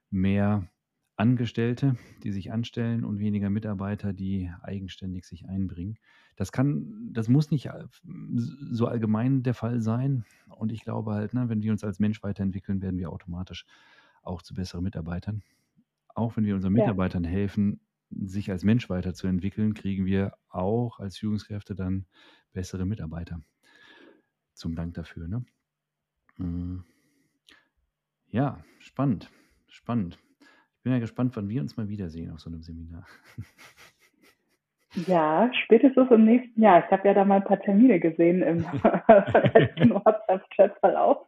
[0.10, 0.69] mehr
[1.17, 5.97] Angestellte, die sich anstellen und weniger Mitarbeiter, die eigenständig sich einbringen.
[6.36, 8.01] Das kann das muss nicht s
[8.71, 10.25] so allgemein der Fall sein.
[10.47, 13.65] Und ich glaube halt, ne, wenn wir uns als Mensch weiterentwickeln, werden wir automatisch
[14.21, 15.41] auch zu besseren Mitarbeitern.
[16.15, 16.93] Auch wenn wir unseren Ja.
[16.93, 22.08] Mitarbeitern helfen, sich als Mensch weiterzuentwickeln, kriegen wir auch als Führungskräfte dann
[22.53, 23.41] bessere Mitarbeiter.
[24.53, 25.45] Zum Dank dafür, ne?
[26.38, 26.86] Mhm.
[28.30, 29.32] Ja, spannend,
[29.67, 30.17] spannend.
[30.88, 33.06] Bin ja gespannt, wann wir uns mal wiedersehen auf so 'nem Seminar.
[34.95, 36.84] Ja, spätestens im nächsten Jahr.
[36.86, 38.63] Ich habe ja da mal 'n paar Termine gesehen im
[40.04, 41.28] WhatsApp-Chatverlauf.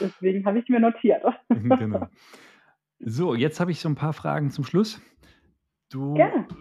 [0.00, 1.22] Deswegen habe ich mir notiert.
[1.54, 2.08] Mhm, genau.
[3.00, 5.00] So, jetzt habe ich so 'n paar Fragen zum Schluss.
[5.90, 6.46] Du, Gerne.
[6.50, 6.54] äh,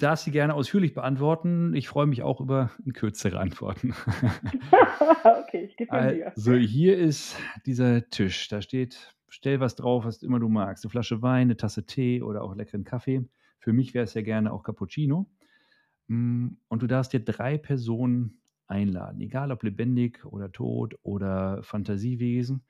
[0.00, 1.74] darfst sie gerne ausführlich beantworten.
[1.74, 3.94] Ich freue mich auch über kürzere Antworten.
[5.24, 6.32] Okay, ich gebe mir.
[6.36, 7.36] Also, hier ist
[7.66, 8.48] dieser Tisch.
[8.48, 10.84] Da steht: „Stell was drauf, was immer du magst.
[10.84, 13.26] 'Ne Flasche Wein, 'ne Tasse Tee oder auch leckeren Kaffee.“
[13.60, 15.30] Für mich wäre es ja gerne auch Cappuccino.
[16.08, 22.64] Hm, und du darfst dir 3 Personen einladen, egal ob lebendig oder tot oder Fantasiewesen.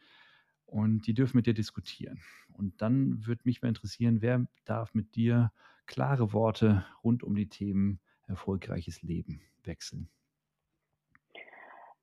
[0.66, 2.20] Und die dürfen mit dir diskutieren.
[2.54, 5.52] Und dann würde mich mal interessieren, wer darf mit dir
[5.86, 10.08] klare Worte rund um die Themen erfolgreiches Leben wechseln?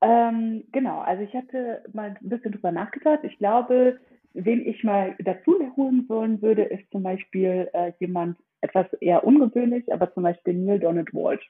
[0.01, 3.23] Ähm, genau, also ich hatte mal 'n bisschen drüber nachgedacht.
[3.23, 3.99] Ich glaube,
[4.35, 9.91] wen ich mal dazu holen wollen würde, ist zum Beispiel, äh, jemand etwas eher ungewöhnlich,
[9.93, 11.49] aber zum Beispiel Neil Donald Walsch,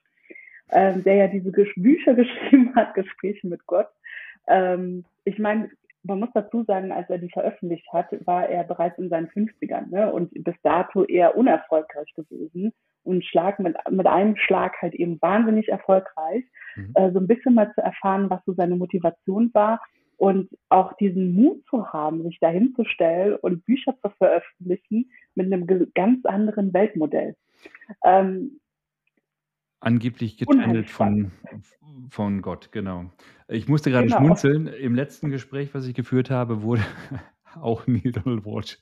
[0.72, 3.88] ähm, der ja diese Gesch Bücher geschrieben hat, „Gespräche mit Gott“.
[4.48, 5.70] Ähm, ich meine,
[6.04, 9.90] man muss dazu sagen, als er die veröffentlicht hat, war er bereits in seinen 50ern,
[9.90, 15.20] ne, und bis dato eher unerfolgreich gewesen und Schlag mit mit einem Schlag halt eben
[15.22, 16.44] wahnsinnig erfolgreich.
[16.76, 16.92] Mhm.
[16.96, 19.82] Äh, so 'n bisschen mal zu erfahren, was so seine Motivation war
[20.18, 25.68] und auch diesen Mut zu haben, sich da hinzustellen und Bücher zu veröffentlichen mit 'nem
[25.68, 27.36] ge ganz anderen Weltmodell.
[28.06, 28.60] Ähm
[29.82, 30.90] Angeblich spannend.
[30.90, 31.32] von
[32.10, 33.12] von Gott, genau.
[33.48, 34.18] Ich musste grade Genau.
[34.18, 34.68] schmunzeln.
[34.68, 36.82] Im letzten Gespräch, was ich geführt habe, wurde
[37.62, 38.78] auch Neil Donald Walsch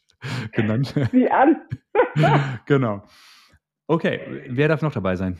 [0.51, 0.93] genannt.
[1.11, 1.57] Sieh an.
[2.65, 3.03] Genau.
[3.87, 5.37] Okay, wer darf noch dabei sein?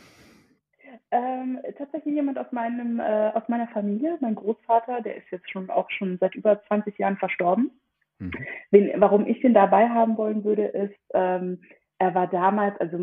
[1.14, 4.18] Ähm, tatsächlich jemand aus meinem äh, aus meiner Familie.
[4.20, 7.70] Mein Großvater, der ist jetzt schon auch schon seit über 20 Jahren verstorben.
[8.18, 8.32] Mhm.
[8.72, 11.60] Wen warum ich den dabei haben wollen würde, ist, ähm,
[11.98, 12.98] er war damals also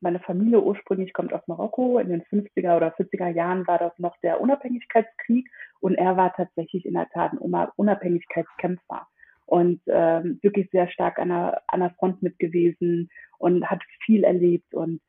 [0.00, 1.98] meine Familie ursprünglich kommt aus Marokko.
[1.98, 5.50] In den 50er oder 40er Jahren war das noch der Unabhängigkeitskrieg
[5.80, 9.08] und er war tatsächlich in der Tat 'n Una Unabhängigkeitskämpfer
[9.46, 14.22] und, ähm, wirklich sehr stark an der an der Front mit gewesen und hat viel
[14.22, 14.72] erlebt.
[14.72, 15.00] Und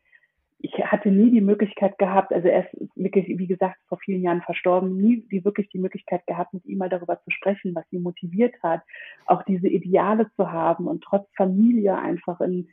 [0.60, 4.41] ich hatte nie die Möglichkeit gehabt also er ist wirklich, wie gesagt, vor vielen Jahren
[4.41, 8.02] verstorben, nie die wirklich die Möglichkeit gehabt, mit ihm mal darüber zu sprechen, was ihn
[8.04, 8.82] motiviert hat,
[9.26, 12.70] auch diese Ideale zu haben und trotz Familie einfach in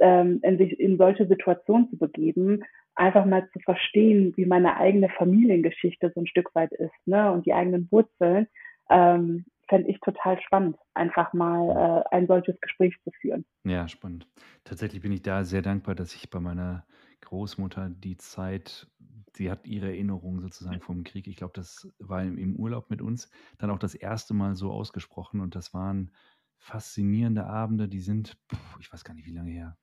[0.00, 2.62] ähm, in sich in solche Situationen zu begeben,
[2.94, 7.46] einfach mal zu verstehen, wie meine eigene Familiengeschichte so 'n Stück weit ist, ne, und
[7.46, 8.46] die eigenen Wurzeln,
[8.90, 13.44] ähm, fände ich total spannend, einfach mal, äh, ein solches Gespräch zu führen.
[13.64, 14.26] Ja, spannend.
[14.64, 16.86] Tatsächlich bin ich da sehr dankbar, dass ich bei meiner
[17.20, 18.88] Großmutter die Zeit
[19.34, 23.30] sie hat ihre Erinnerungen sozusagen vom Krieg ich glaube, das war im Urlaub mit uns,
[23.58, 24.34] dann auch das 1.
[24.34, 26.10] Mal so ausgesprochen und das waren
[26.58, 28.36] faszinierende Abende, die sind,
[28.80, 29.76] ich weiß gar nicht, wie lange her,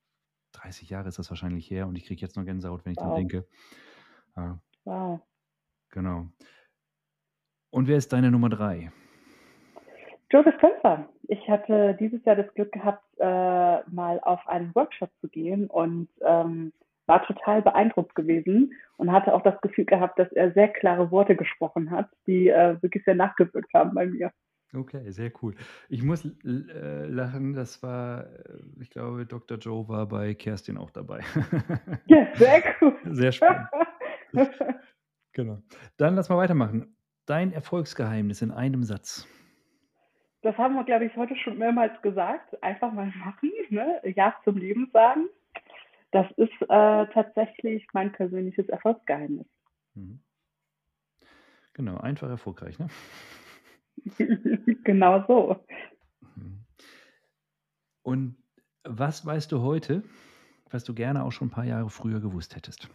[0.53, 3.15] 30 Jahre ist das wahrscheinlich her und ich kriege jetzt noch Gänsehaut, wenn ich Wow.
[3.15, 3.47] denke.
[4.35, 5.21] Ja, Wow.
[5.89, 6.29] genau.
[7.71, 8.91] Und wer ist deine Nummer drei?
[10.31, 11.07] Joseph Pfeffer.
[11.27, 13.23] Ich hatte dieses Jahr das Glück gehabt, äh,
[13.89, 16.73] mal auf einen Workshop zu gehen und ähm,
[17.07, 21.35] war total beeindruckt gewesen und hatte auch das Gefühl gehabt, dass er sehr klare Worte
[21.35, 24.31] gesprochen hat, die äh, wirklich sehr nachgewirkt haben bei mir.
[24.73, 25.55] Okay, sehr cool.
[25.89, 29.57] Ich muss äh, lachen, das war, äh, ich glaube, Dr.
[29.57, 31.21] Joe war bei Kerstin auch dabei.
[32.07, 32.95] Ja, sehr cool.
[33.05, 33.67] Sehr spannend.
[35.35, 35.61] Genau.
[35.97, 36.95] Dann lass mal weitermachen.
[37.25, 39.27] Dein Erfolgsgeheimnis in einem Satz.
[40.43, 42.63] Das haben wir, glaube ich, heute schon mehrmals gesagt.
[42.63, 43.99] Einfach mal machen, ne?
[44.15, 45.27] Ja zum Leben sagen.
[46.11, 49.47] Das ist äh, tatsächlich mein persönliches Erfolgsgeheimnis.
[49.95, 50.19] Mhm.
[51.73, 52.87] Genau, einfach erfolgreich, ne?
[54.83, 55.65] genau so.
[56.35, 56.65] Mhm.
[58.03, 58.37] Und
[58.83, 60.03] was weißt du heute,
[60.69, 62.89] was du gerne auch schon ein paar Jahre früher gewusst hättest?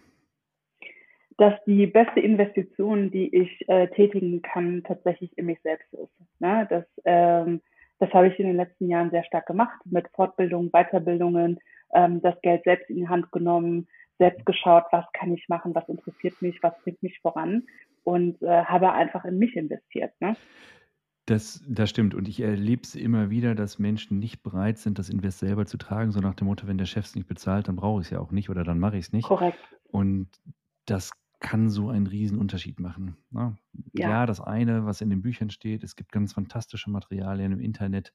[1.40, 6.12] dass die beste Investition, die ich äh, tätigen kann, tatsächlich in mich selbst ist.
[6.38, 6.66] Ne?
[6.68, 7.62] Das, ähm,
[8.00, 11.60] das habe ich in den letzten Jahren sehr stark gemacht, mit Fortbildungen, Weiterbildungen,
[11.94, 13.86] ähm, das Geld selbst in die Hand genommen,
[14.18, 17.64] selbst geschaut, was kann ich machen, was interessiert mich, was bringt mich voran
[18.02, 20.12] und äh, habe einfach in mich investiert.
[20.20, 20.34] Ne?
[21.26, 22.14] Das, das stimmt.
[22.14, 25.76] Und ich erlebe es immer wieder, dass Menschen nicht bereit sind, das Invest selber zu
[25.76, 28.10] tragen, so nach dem Motto, wenn der Chef es nicht bezahlt, dann brauche ich es
[28.10, 29.28] ja auch nicht oder dann mache ich es nicht.
[29.28, 29.58] Korrekt.
[29.84, 30.28] Und
[30.86, 33.16] das kann so einen riesen Unterschied machen.
[33.30, 33.56] Ne?
[33.92, 34.08] Ja.
[34.10, 34.26] Ja.
[34.26, 38.12] das eine, was in den Büchern steht, es gibt ganz fantastische Materialien im Internet,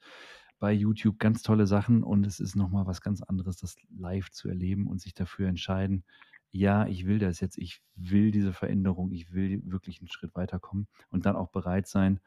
[0.60, 4.48] bei YouTube, ganz tolle Sachen und es ist nochmal was ganz anderes, das live zu
[4.48, 6.06] erleben und sich dafür entscheiden,
[6.52, 10.88] ja, ich will das jetzt, ich will diese Veränderung, ich will wirklich einen Schritt weiterkommen
[11.10, 12.22] und dann auch bereit sein,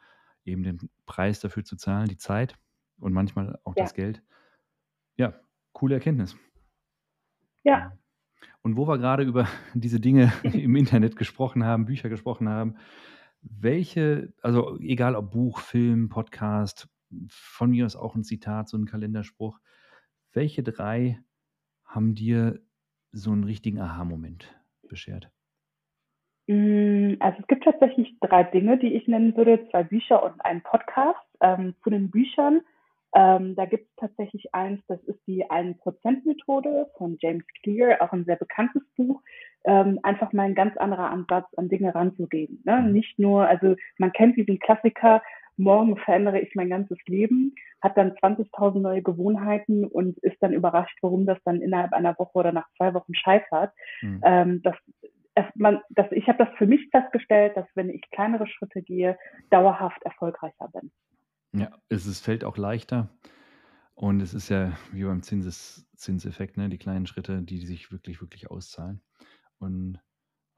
[0.44, 2.58] eben den Preis dafür zu zahlen, die Zeit
[2.98, 3.84] und manchmal auch Ja.
[3.84, 4.22] das Geld.
[5.16, 5.32] Ja,
[5.72, 6.36] coole Erkenntnis.
[7.64, 7.96] Ja.
[8.68, 12.76] Und wo wir gerade über diese Dinge im Internet gesprochen haben, Bücher gesprochen haben,
[13.40, 16.86] welche, also egal ob Buch, Film, Podcast,
[17.30, 19.58] von mir aus auch ein Zitat, so ein Kalenderspruch,
[20.34, 21.18] welche drei
[21.82, 22.60] haben dir
[23.10, 24.54] so einen richtigen Aha-Moment
[24.86, 25.30] beschert?
[26.46, 30.60] Mm, Also es gibt tatsächlich drei Dinge, die ich nennen würde, zwei Bücher und einen
[30.60, 31.24] Podcast.
[31.40, 32.60] Ähm, zu den Büchern,
[33.14, 38.24] ähm, da gibt es tatsächlich eins, das ist die 1%-Methode von James Clear, auch ein
[38.24, 39.22] sehr bekanntes Buch.
[39.64, 42.62] Ähm, einfach mal ein ganz anderer Ansatz, an Dinge ranzugehen.
[42.64, 42.82] Ne?
[42.82, 42.92] Mhm.
[42.92, 45.22] Nicht nur, also man kennt diesen Klassiker,
[45.56, 50.96] morgen verändere ich mein ganzes Leben, hat dann 20.000 neue Gewohnheiten und ist dann überrascht,
[51.02, 53.72] warum das dann innerhalb einer Woche oder nach zwei Wochen scheitert.
[54.02, 54.20] Mhm.
[54.24, 54.76] Ähm, das
[55.54, 59.16] man, das, ich habe das für mich festgestellt, dass wenn ich kleinere Schritte gehe,
[59.50, 60.90] dauerhaft erfolgreicher bin.
[61.52, 63.08] Ja, es ist, fällt auch leichter.
[63.94, 66.68] Und es ist ja wie beim Zinses, Zinseffekt, ne?
[66.68, 69.00] die kleinen Schritte, die sich wirklich, wirklich auszahlen.
[69.58, 69.98] Und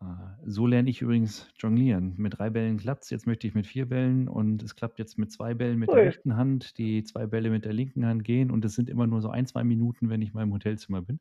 [0.03, 0.05] äh,
[0.45, 2.15] so lerne ich übrigens jonglieren.
[2.19, 5.19] Mit drei Bällen klappt es, jetzt möchte ich mit vier Bällen und es klappt jetzt
[5.19, 6.05] mit zwei Bällen mit der Cool.
[6.05, 9.23] rechten Hand, die zwei Bälle mit der linken Hand gehen und es sind immer nur
[9.23, 11.21] so ein, zwei Minuten, wenn ich mal im Hotelzimmer bin.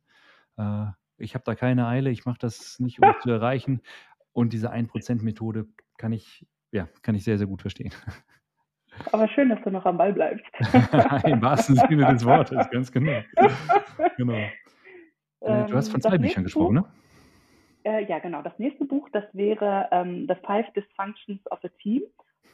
[0.58, 3.82] Äh, ich habe da keine Eile, ich mache das nicht, um es zu erreichen.
[4.32, 7.91] Und diese 1%-Methode kann ich, ja, kann ich sehr, sehr gut verstehen.
[9.12, 10.45] Aber schön, dass du noch am Ball bleibst.
[11.25, 13.21] Im wahrsten Sinne des Wortes, ganz genau.
[14.17, 14.33] genau.
[15.41, 16.83] Äh, du hast Ähm, von das zwei Büchern gesprochen, Buch,
[17.85, 17.91] ne?
[17.91, 22.03] äh, ja genau, das nächste Buch, das wäre ähm, The Five Dysfunctions of a Team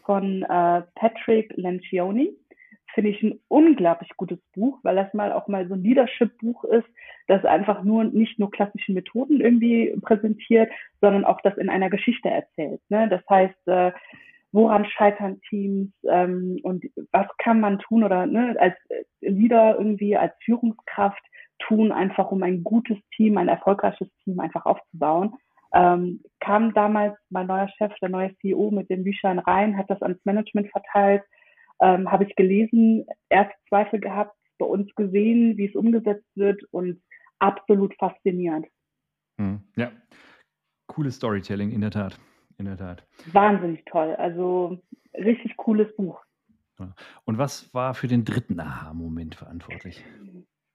[0.05, 2.31] von äh, Patrick Lencioni.
[2.93, 6.87] Finde ich ein unglaublich gutes Buch, weil das mal auch mal so ein Leadership-Buch ist,
[7.27, 12.29] das einfach nur nicht nur klassische Methoden irgendwie präsentiert, sondern auch das in einer Geschichte
[12.29, 12.79] erzählt.
[12.89, 13.09] Ne?
[13.09, 13.91] Das heißt, äh,
[14.55, 18.75] woran scheitern Teams ähm, und was kann man tun oder ne, als
[19.19, 21.21] Leader irgendwie, als Führungskraft
[21.59, 25.35] tun, einfach um ein gutes Team, ein erfolgreiches Team einfach aufzubauen.
[25.73, 30.01] Ähm, kam damals mein neuer Chef, der neue CEO mit den Büchern rein, hat das
[30.01, 31.23] ans Management verteilt,
[31.81, 37.01] ähm, habe ich gelesen, erst Zweifel gehabt, bei uns gesehen, wie es umgesetzt wird und
[37.39, 38.67] absolut faszinierend.
[39.37, 39.59] Hm.
[39.75, 39.91] Ja,
[40.87, 42.17] cooles Storytelling, in der Tat.
[42.57, 43.05] In der Tat.
[43.31, 44.15] Wahnsinnig toll.
[44.15, 44.79] Also
[45.13, 46.21] richtig cooles Buch.
[47.23, 50.03] Und was war für den dritten Aha-Moment verantwortlich?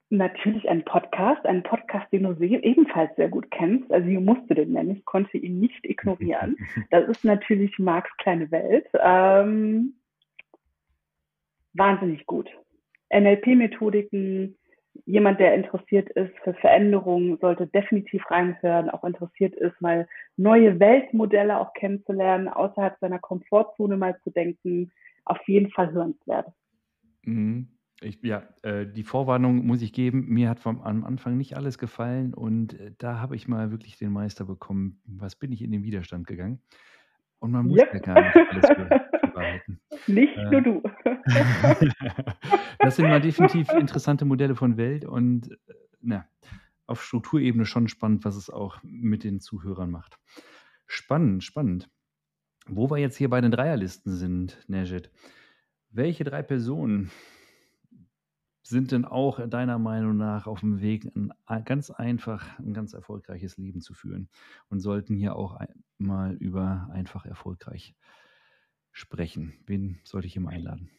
[0.08, 3.92] Natürlich ein Podcast, ein Podcast, den du ebenfalls sehr gut kennst.
[3.92, 6.56] Also hier musst du den nennen, ich konnte ihn nicht ignorieren.
[6.90, 8.88] Das ist natürlich Marks kleine Welt.
[8.94, 9.94] Ähm,
[11.74, 12.48] wahnsinnig gut.
[13.12, 14.56] NLP-Methodiken,
[15.10, 20.06] jemand, der interessiert ist für Veränderungen, sollte definitiv reinhören, auch interessiert ist, mal
[20.36, 24.92] neue Weltmodelle auch kennenzulernen, außerhalb seiner Komfortzone mal zu denken.
[25.24, 26.48] Auf jeden Fall hörenswert.
[27.24, 27.68] Mhm.
[28.02, 31.76] Ich, ja, äh, die Vorwarnung muss ich geben, mir hat vom, am Anfang nicht alles
[31.76, 35.02] gefallen und äh, da habe ich mal wirklich den Meister bekommen.
[35.04, 36.62] Was bin ich in den Widerstand gegangen?
[37.40, 37.94] Und man muss Yep.
[37.94, 39.80] ja gar nicht alles be behalten.
[40.06, 40.82] Nicht Äh, nur du.
[42.78, 46.28] das sind mal definitiv interessante Modelle von Welt und äh, na,
[46.86, 50.18] auf Strukturebene schon spannend, was es auch mit den Zuhörern macht.
[50.86, 51.88] Spannend, spannend.
[52.66, 55.10] Wo wir jetzt hier bei den Dreierlisten sind, Nejit,
[55.90, 57.10] welche drei Personen
[58.62, 63.56] sind denn auch deiner Meinung nach auf dem Weg, ein ganz einfach, ein ganz erfolgreiches
[63.56, 64.28] Leben zu führen
[64.68, 65.58] und sollten hier auch
[65.98, 67.96] mal über einfach erfolgreich
[68.92, 69.54] sprechen?
[69.66, 70.90] Wen sollte ich mal einladen?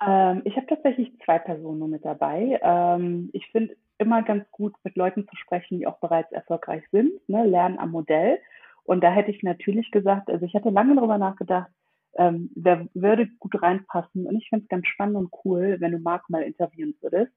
[0.00, 2.60] Ähm, ich habe tatsächlich zwei Personen nur mit dabei.
[2.62, 7.10] Ähm, ich finde immer ganz gut, mit Leuten zu sprechen, die auch bereits erfolgreich sind,
[7.28, 7.44] ne?
[7.46, 8.38] lernen am Modell.
[8.84, 11.70] Und da hätte ich natürlich gesagt, also ich hatte lange darüber nachgedacht,
[12.16, 14.26] ähm, wer würde gut reinpassen.
[14.26, 17.32] Und ich finde es ganz spannend und cool, wenn du Marc mal interviewen würdest,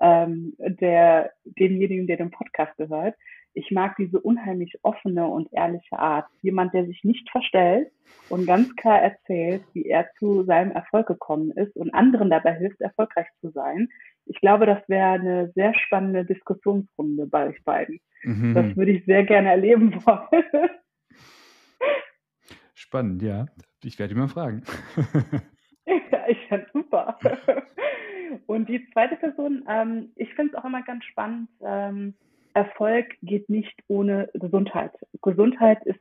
[0.00, 3.14] ähm, der, denjenigen, der den Podcast gehört.
[3.58, 6.26] Ich mag diese unheimlich offene und ehrliche Art.
[6.42, 7.90] Jemand, der sich nicht verstellt
[8.28, 12.80] und ganz klar erzählt, wie er zu seinem Erfolg gekommen ist und anderen dabei hilft,
[12.82, 13.88] erfolgreich zu sein.
[14.26, 17.98] Ich glaube, das wäre eine sehr spannende Diskussionsrunde bei euch beiden.
[18.24, 18.76] Das Mhm.
[18.76, 20.28] würde ich sehr gerne erleben wollen.
[22.74, 23.46] Spannend, ja.
[23.82, 24.62] Ich werde ihn mal fragen.
[26.10, 27.16] Ja, ich fand's super.
[28.46, 31.48] Und die zweite Person, ähm, ich finde es auch immer ganz spannend.
[31.64, 32.14] Ähm,
[32.56, 34.92] Erfolg geht nicht ohne Gesundheit.
[35.20, 36.00] Gesundheit ist,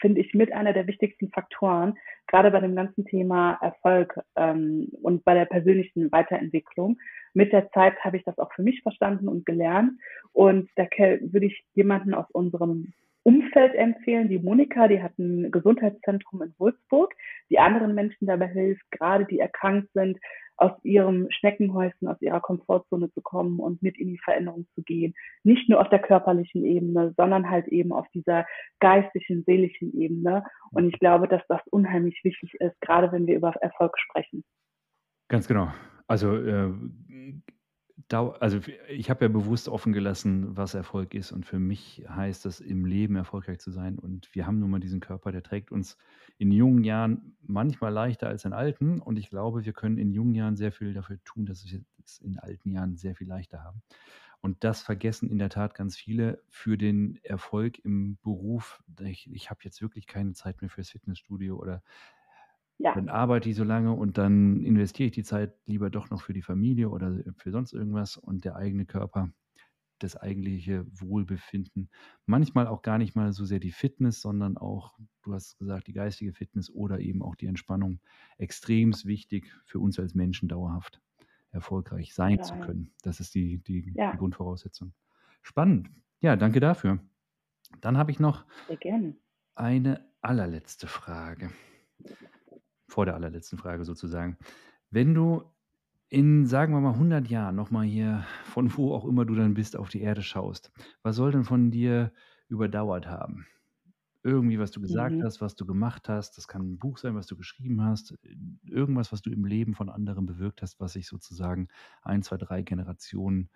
[0.00, 1.98] finde ich, mit einer der wichtigsten Faktoren,
[2.28, 6.98] gerade bei dem ganzen Thema Erfolg ähm, und bei der persönlichen Weiterentwicklung.
[7.34, 9.92] Mit der Zeit habe ich das auch für mich verstanden und gelernt.
[10.32, 16.40] Und da würde ich jemanden aus unserem Umfeld empfehlen, die Monika, die hat ein Gesundheitszentrum
[16.40, 17.12] in Würzburg,
[17.50, 20.18] die anderen Menschen dabei hilft, gerade die erkrankt sind,
[20.56, 25.14] aus ihrem Schneckenhäuschen, aus ihrer Komfortzone zu kommen und mit in die Veränderung zu gehen.
[25.44, 28.46] Nicht nur auf der körperlichen Ebene, sondern halt eben auf dieser
[28.80, 30.44] geistigen, seelischen Ebene.
[30.70, 34.44] Und ich glaube, dass das unheimlich wichtig ist, gerade wenn wir über Erfolg sprechen.
[35.28, 35.68] Ganz genau.
[36.08, 36.72] Also, äh,
[38.12, 41.32] also ich habe ja bewusst offen gelassen, was Erfolg ist.
[41.32, 43.98] Und für mich heißt das, im Leben erfolgreich zu sein.
[43.98, 45.96] Und wir haben nun mal diesen Körper, der trägt uns
[46.38, 49.00] in jungen Jahren manchmal leichter als in alten.
[49.00, 52.18] Und ich glaube, wir können in jungen Jahren sehr viel dafür tun, dass wir es
[52.18, 53.82] in alten Jahren sehr viel leichter haben.
[54.40, 58.80] Und das vergessen in der Tat ganz viele für den Erfolg im Beruf.
[59.00, 61.82] Ich, ich habe jetzt wirklich keine Zeit mehr fürs Fitnessstudio oder
[62.78, 66.22] Ja, dann arbeite ich so lange und dann investiere ich die Zeit lieber doch noch
[66.22, 69.30] für die Familie oder für sonst irgendwas und der eigene Körper,
[69.98, 71.90] das eigentliche Wohlbefinden.
[72.26, 75.94] Manchmal auch gar nicht mal so sehr die Fitness, sondern auch, du hast gesagt, die
[75.94, 78.00] geistige Fitness oder eben auch die Entspannung.
[78.38, 81.00] Extremst wichtig für uns als Menschen dauerhaft
[81.50, 82.58] erfolgreich sein zu total.
[82.58, 82.92] können.
[83.02, 84.92] Das ist die, die, die Ja, Grundvoraussetzung.
[85.42, 85.90] Spannend.
[86.20, 87.00] Ja, danke dafür.
[87.80, 88.46] Dann habe ich noch
[89.54, 91.50] eine allerletzte Frage.
[92.96, 94.38] Vor der allerletzten Frage sozusagen.
[94.90, 95.44] Wenn du
[96.08, 99.76] in, sagen wir mal, 100 Jahren nochmal hier, von wo auch immer du dann bist,
[99.76, 100.72] auf die Erde schaust,
[101.02, 102.12] was soll denn von dir
[102.48, 103.46] überdauert haben?
[104.24, 105.24] Irgendwie, was du gesagt Mhm.
[105.24, 108.16] hast, was du gemacht hast, das kann ein Buch sein, was du geschrieben hast,
[108.64, 111.68] irgendwas, was du im Leben von anderen bewirkt hast, was sich sozusagen
[112.02, 113.50] ein, zwei, drei Generationen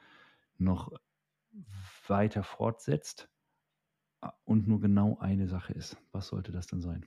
[0.59, 0.93] noch
[2.09, 3.29] weiter fortsetzt
[4.45, 5.97] und nur genau eine Sache ist.
[6.13, 7.07] Was sollte das denn sein?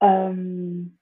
[0.00, 0.98] Ähm,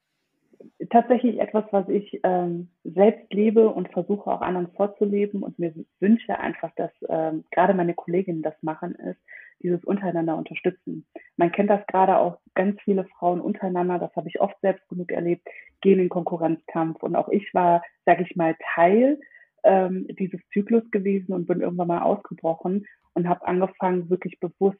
[0.90, 6.38] tatsächlich etwas, was ich ähm, selbst lebe und versuche auch anderen vorzuleben und mir wünsche
[6.38, 9.20] einfach, dass ähm, gerade meine Kolleginnen das machen, ist
[9.60, 11.04] dieses untereinander unterstützen.
[11.36, 15.10] Man kennt das gerade auch ganz viele Frauen untereinander, das habe ich oft selbst genug
[15.10, 15.46] erlebt,
[15.80, 19.18] gehen in Konkurrenzkampf und auch ich war, sage ich mal, Teil
[19.64, 24.78] ähm, dieses Zyklus gewesen und bin irgendwann mal ausgebrochen und habe angefangen, wirklich bewusst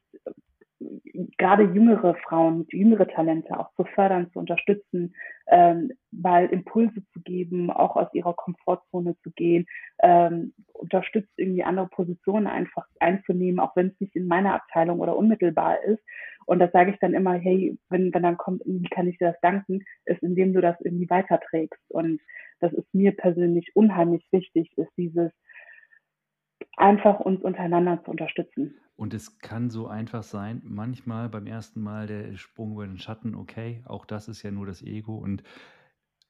[1.38, 5.14] gerade jüngere Frauen, jüngere Talente auch zu fördern, zu unterstützen,
[5.48, 9.66] ähm, mal Impulse zu geben, auch aus ihrer Komfortzone zu gehen,
[10.02, 15.16] ähm, unterstützt irgendwie andere Positionen einfach einzunehmen, auch wenn es nicht in meiner Abteilung oder
[15.16, 16.02] unmittelbar ist.
[16.46, 19.32] Und das sage ich dann immer, hey, wenn, wenn dann kommt, wie kann ich dir
[19.32, 21.82] das danken, ist, indem du das irgendwie weiterträgst.
[21.90, 22.20] Und
[22.60, 25.32] das ist mir persönlich unheimlich wichtig, ist dieses
[26.76, 28.78] einfach uns untereinander zu unterstützen.
[28.99, 33.36] Und es kann so einfach sein, manchmal beim ersten Mal der Sprung über den Schatten,
[33.36, 35.16] okay, auch das ist ja nur das Ego.
[35.16, 35.44] Und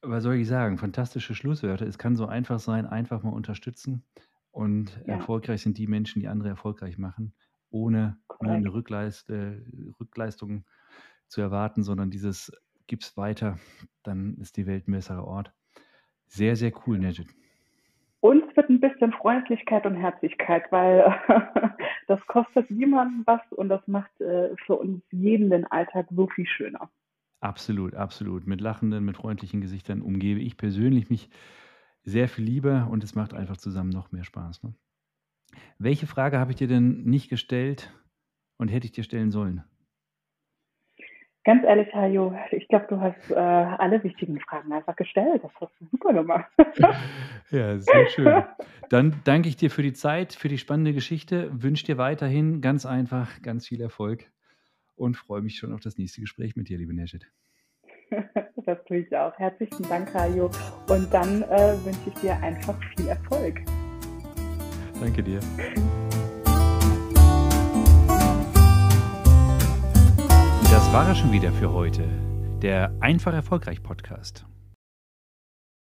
[0.03, 0.77] was soll ich sagen?
[0.77, 1.87] Fantastische Schlusswörter.
[1.87, 4.05] Es kann so einfach sein, einfach mal unterstützen.
[4.51, 5.15] Und Ja.
[5.15, 7.33] erfolgreich sind die Menschen, die andere erfolgreich machen,
[7.71, 8.53] ohne ne, Korrekt.
[8.53, 9.63] eine Rückleist, äh,
[9.99, 10.67] Rückleistung
[11.27, 12.53] zu erwarten, sondern dieses
[12.87, 13.59] gib's weiter,
[14.03, 15.55] dann ist die Welt ein besserer Ort.
[16.27, 17.29] Sehr, sehr cool, Nejid.
[18.21, 21.05] Uns wird ein bisschen Freundlichkeit und Herzlichkeit, weil
[22.09, 26.47] das kostet niemandem was und das macht äh, für uns jeden den Alltag so viel
[26.47, 26.91] schöner.
[27.41, 28.47] Absolut, absolut.
[28.47, 31.29] Mit lachenden, mit freundlichen Gesichtern umgebe ich persönlich mich
[32.03, 34.63] sehr viel lieber und es macht einfach zusammen noch mehr Spaß.
[34.63, 34.75] Ne?
[35.79, 37.93] Welche Frage habe ich dir denn nicht gestellt
[38.57, 39.63] und hätte ich dir stellen sollen?
[41.49, 45.43] Ganz ehrlich, Hajo, ich glaube, du hast äh, alle wichtigen Fragen einfach gestellt.
[45.43, 46.45] Das hast du super gemacht.
[47.51, 48.45] ja, sehr schön.
[48.91, 51.49] Dann danke ich dir für die Zeit, für die spannende Geschichte.
[51.51, 54.31] Wünsche dir weiterhin ganz einfach ganz viel Erfolg
[54.95, 57.27] und freue mich schon auf das nächste Gespräch mit dir, liebe Neshet.
[58.67, 59.33] das tue ich auch.
[59.39, 60.51] Herzlichen Dank, Hajo.
[60.91, 63.63] Und dann äh, wünsche ich dir einfach viel Erfolg.
[65.01, 65.41] Danke dir.
[70.93, 72.09] War er schon wieder für heute.
[72.63, 74.47] Der Einfach Erfolgreich Podcast.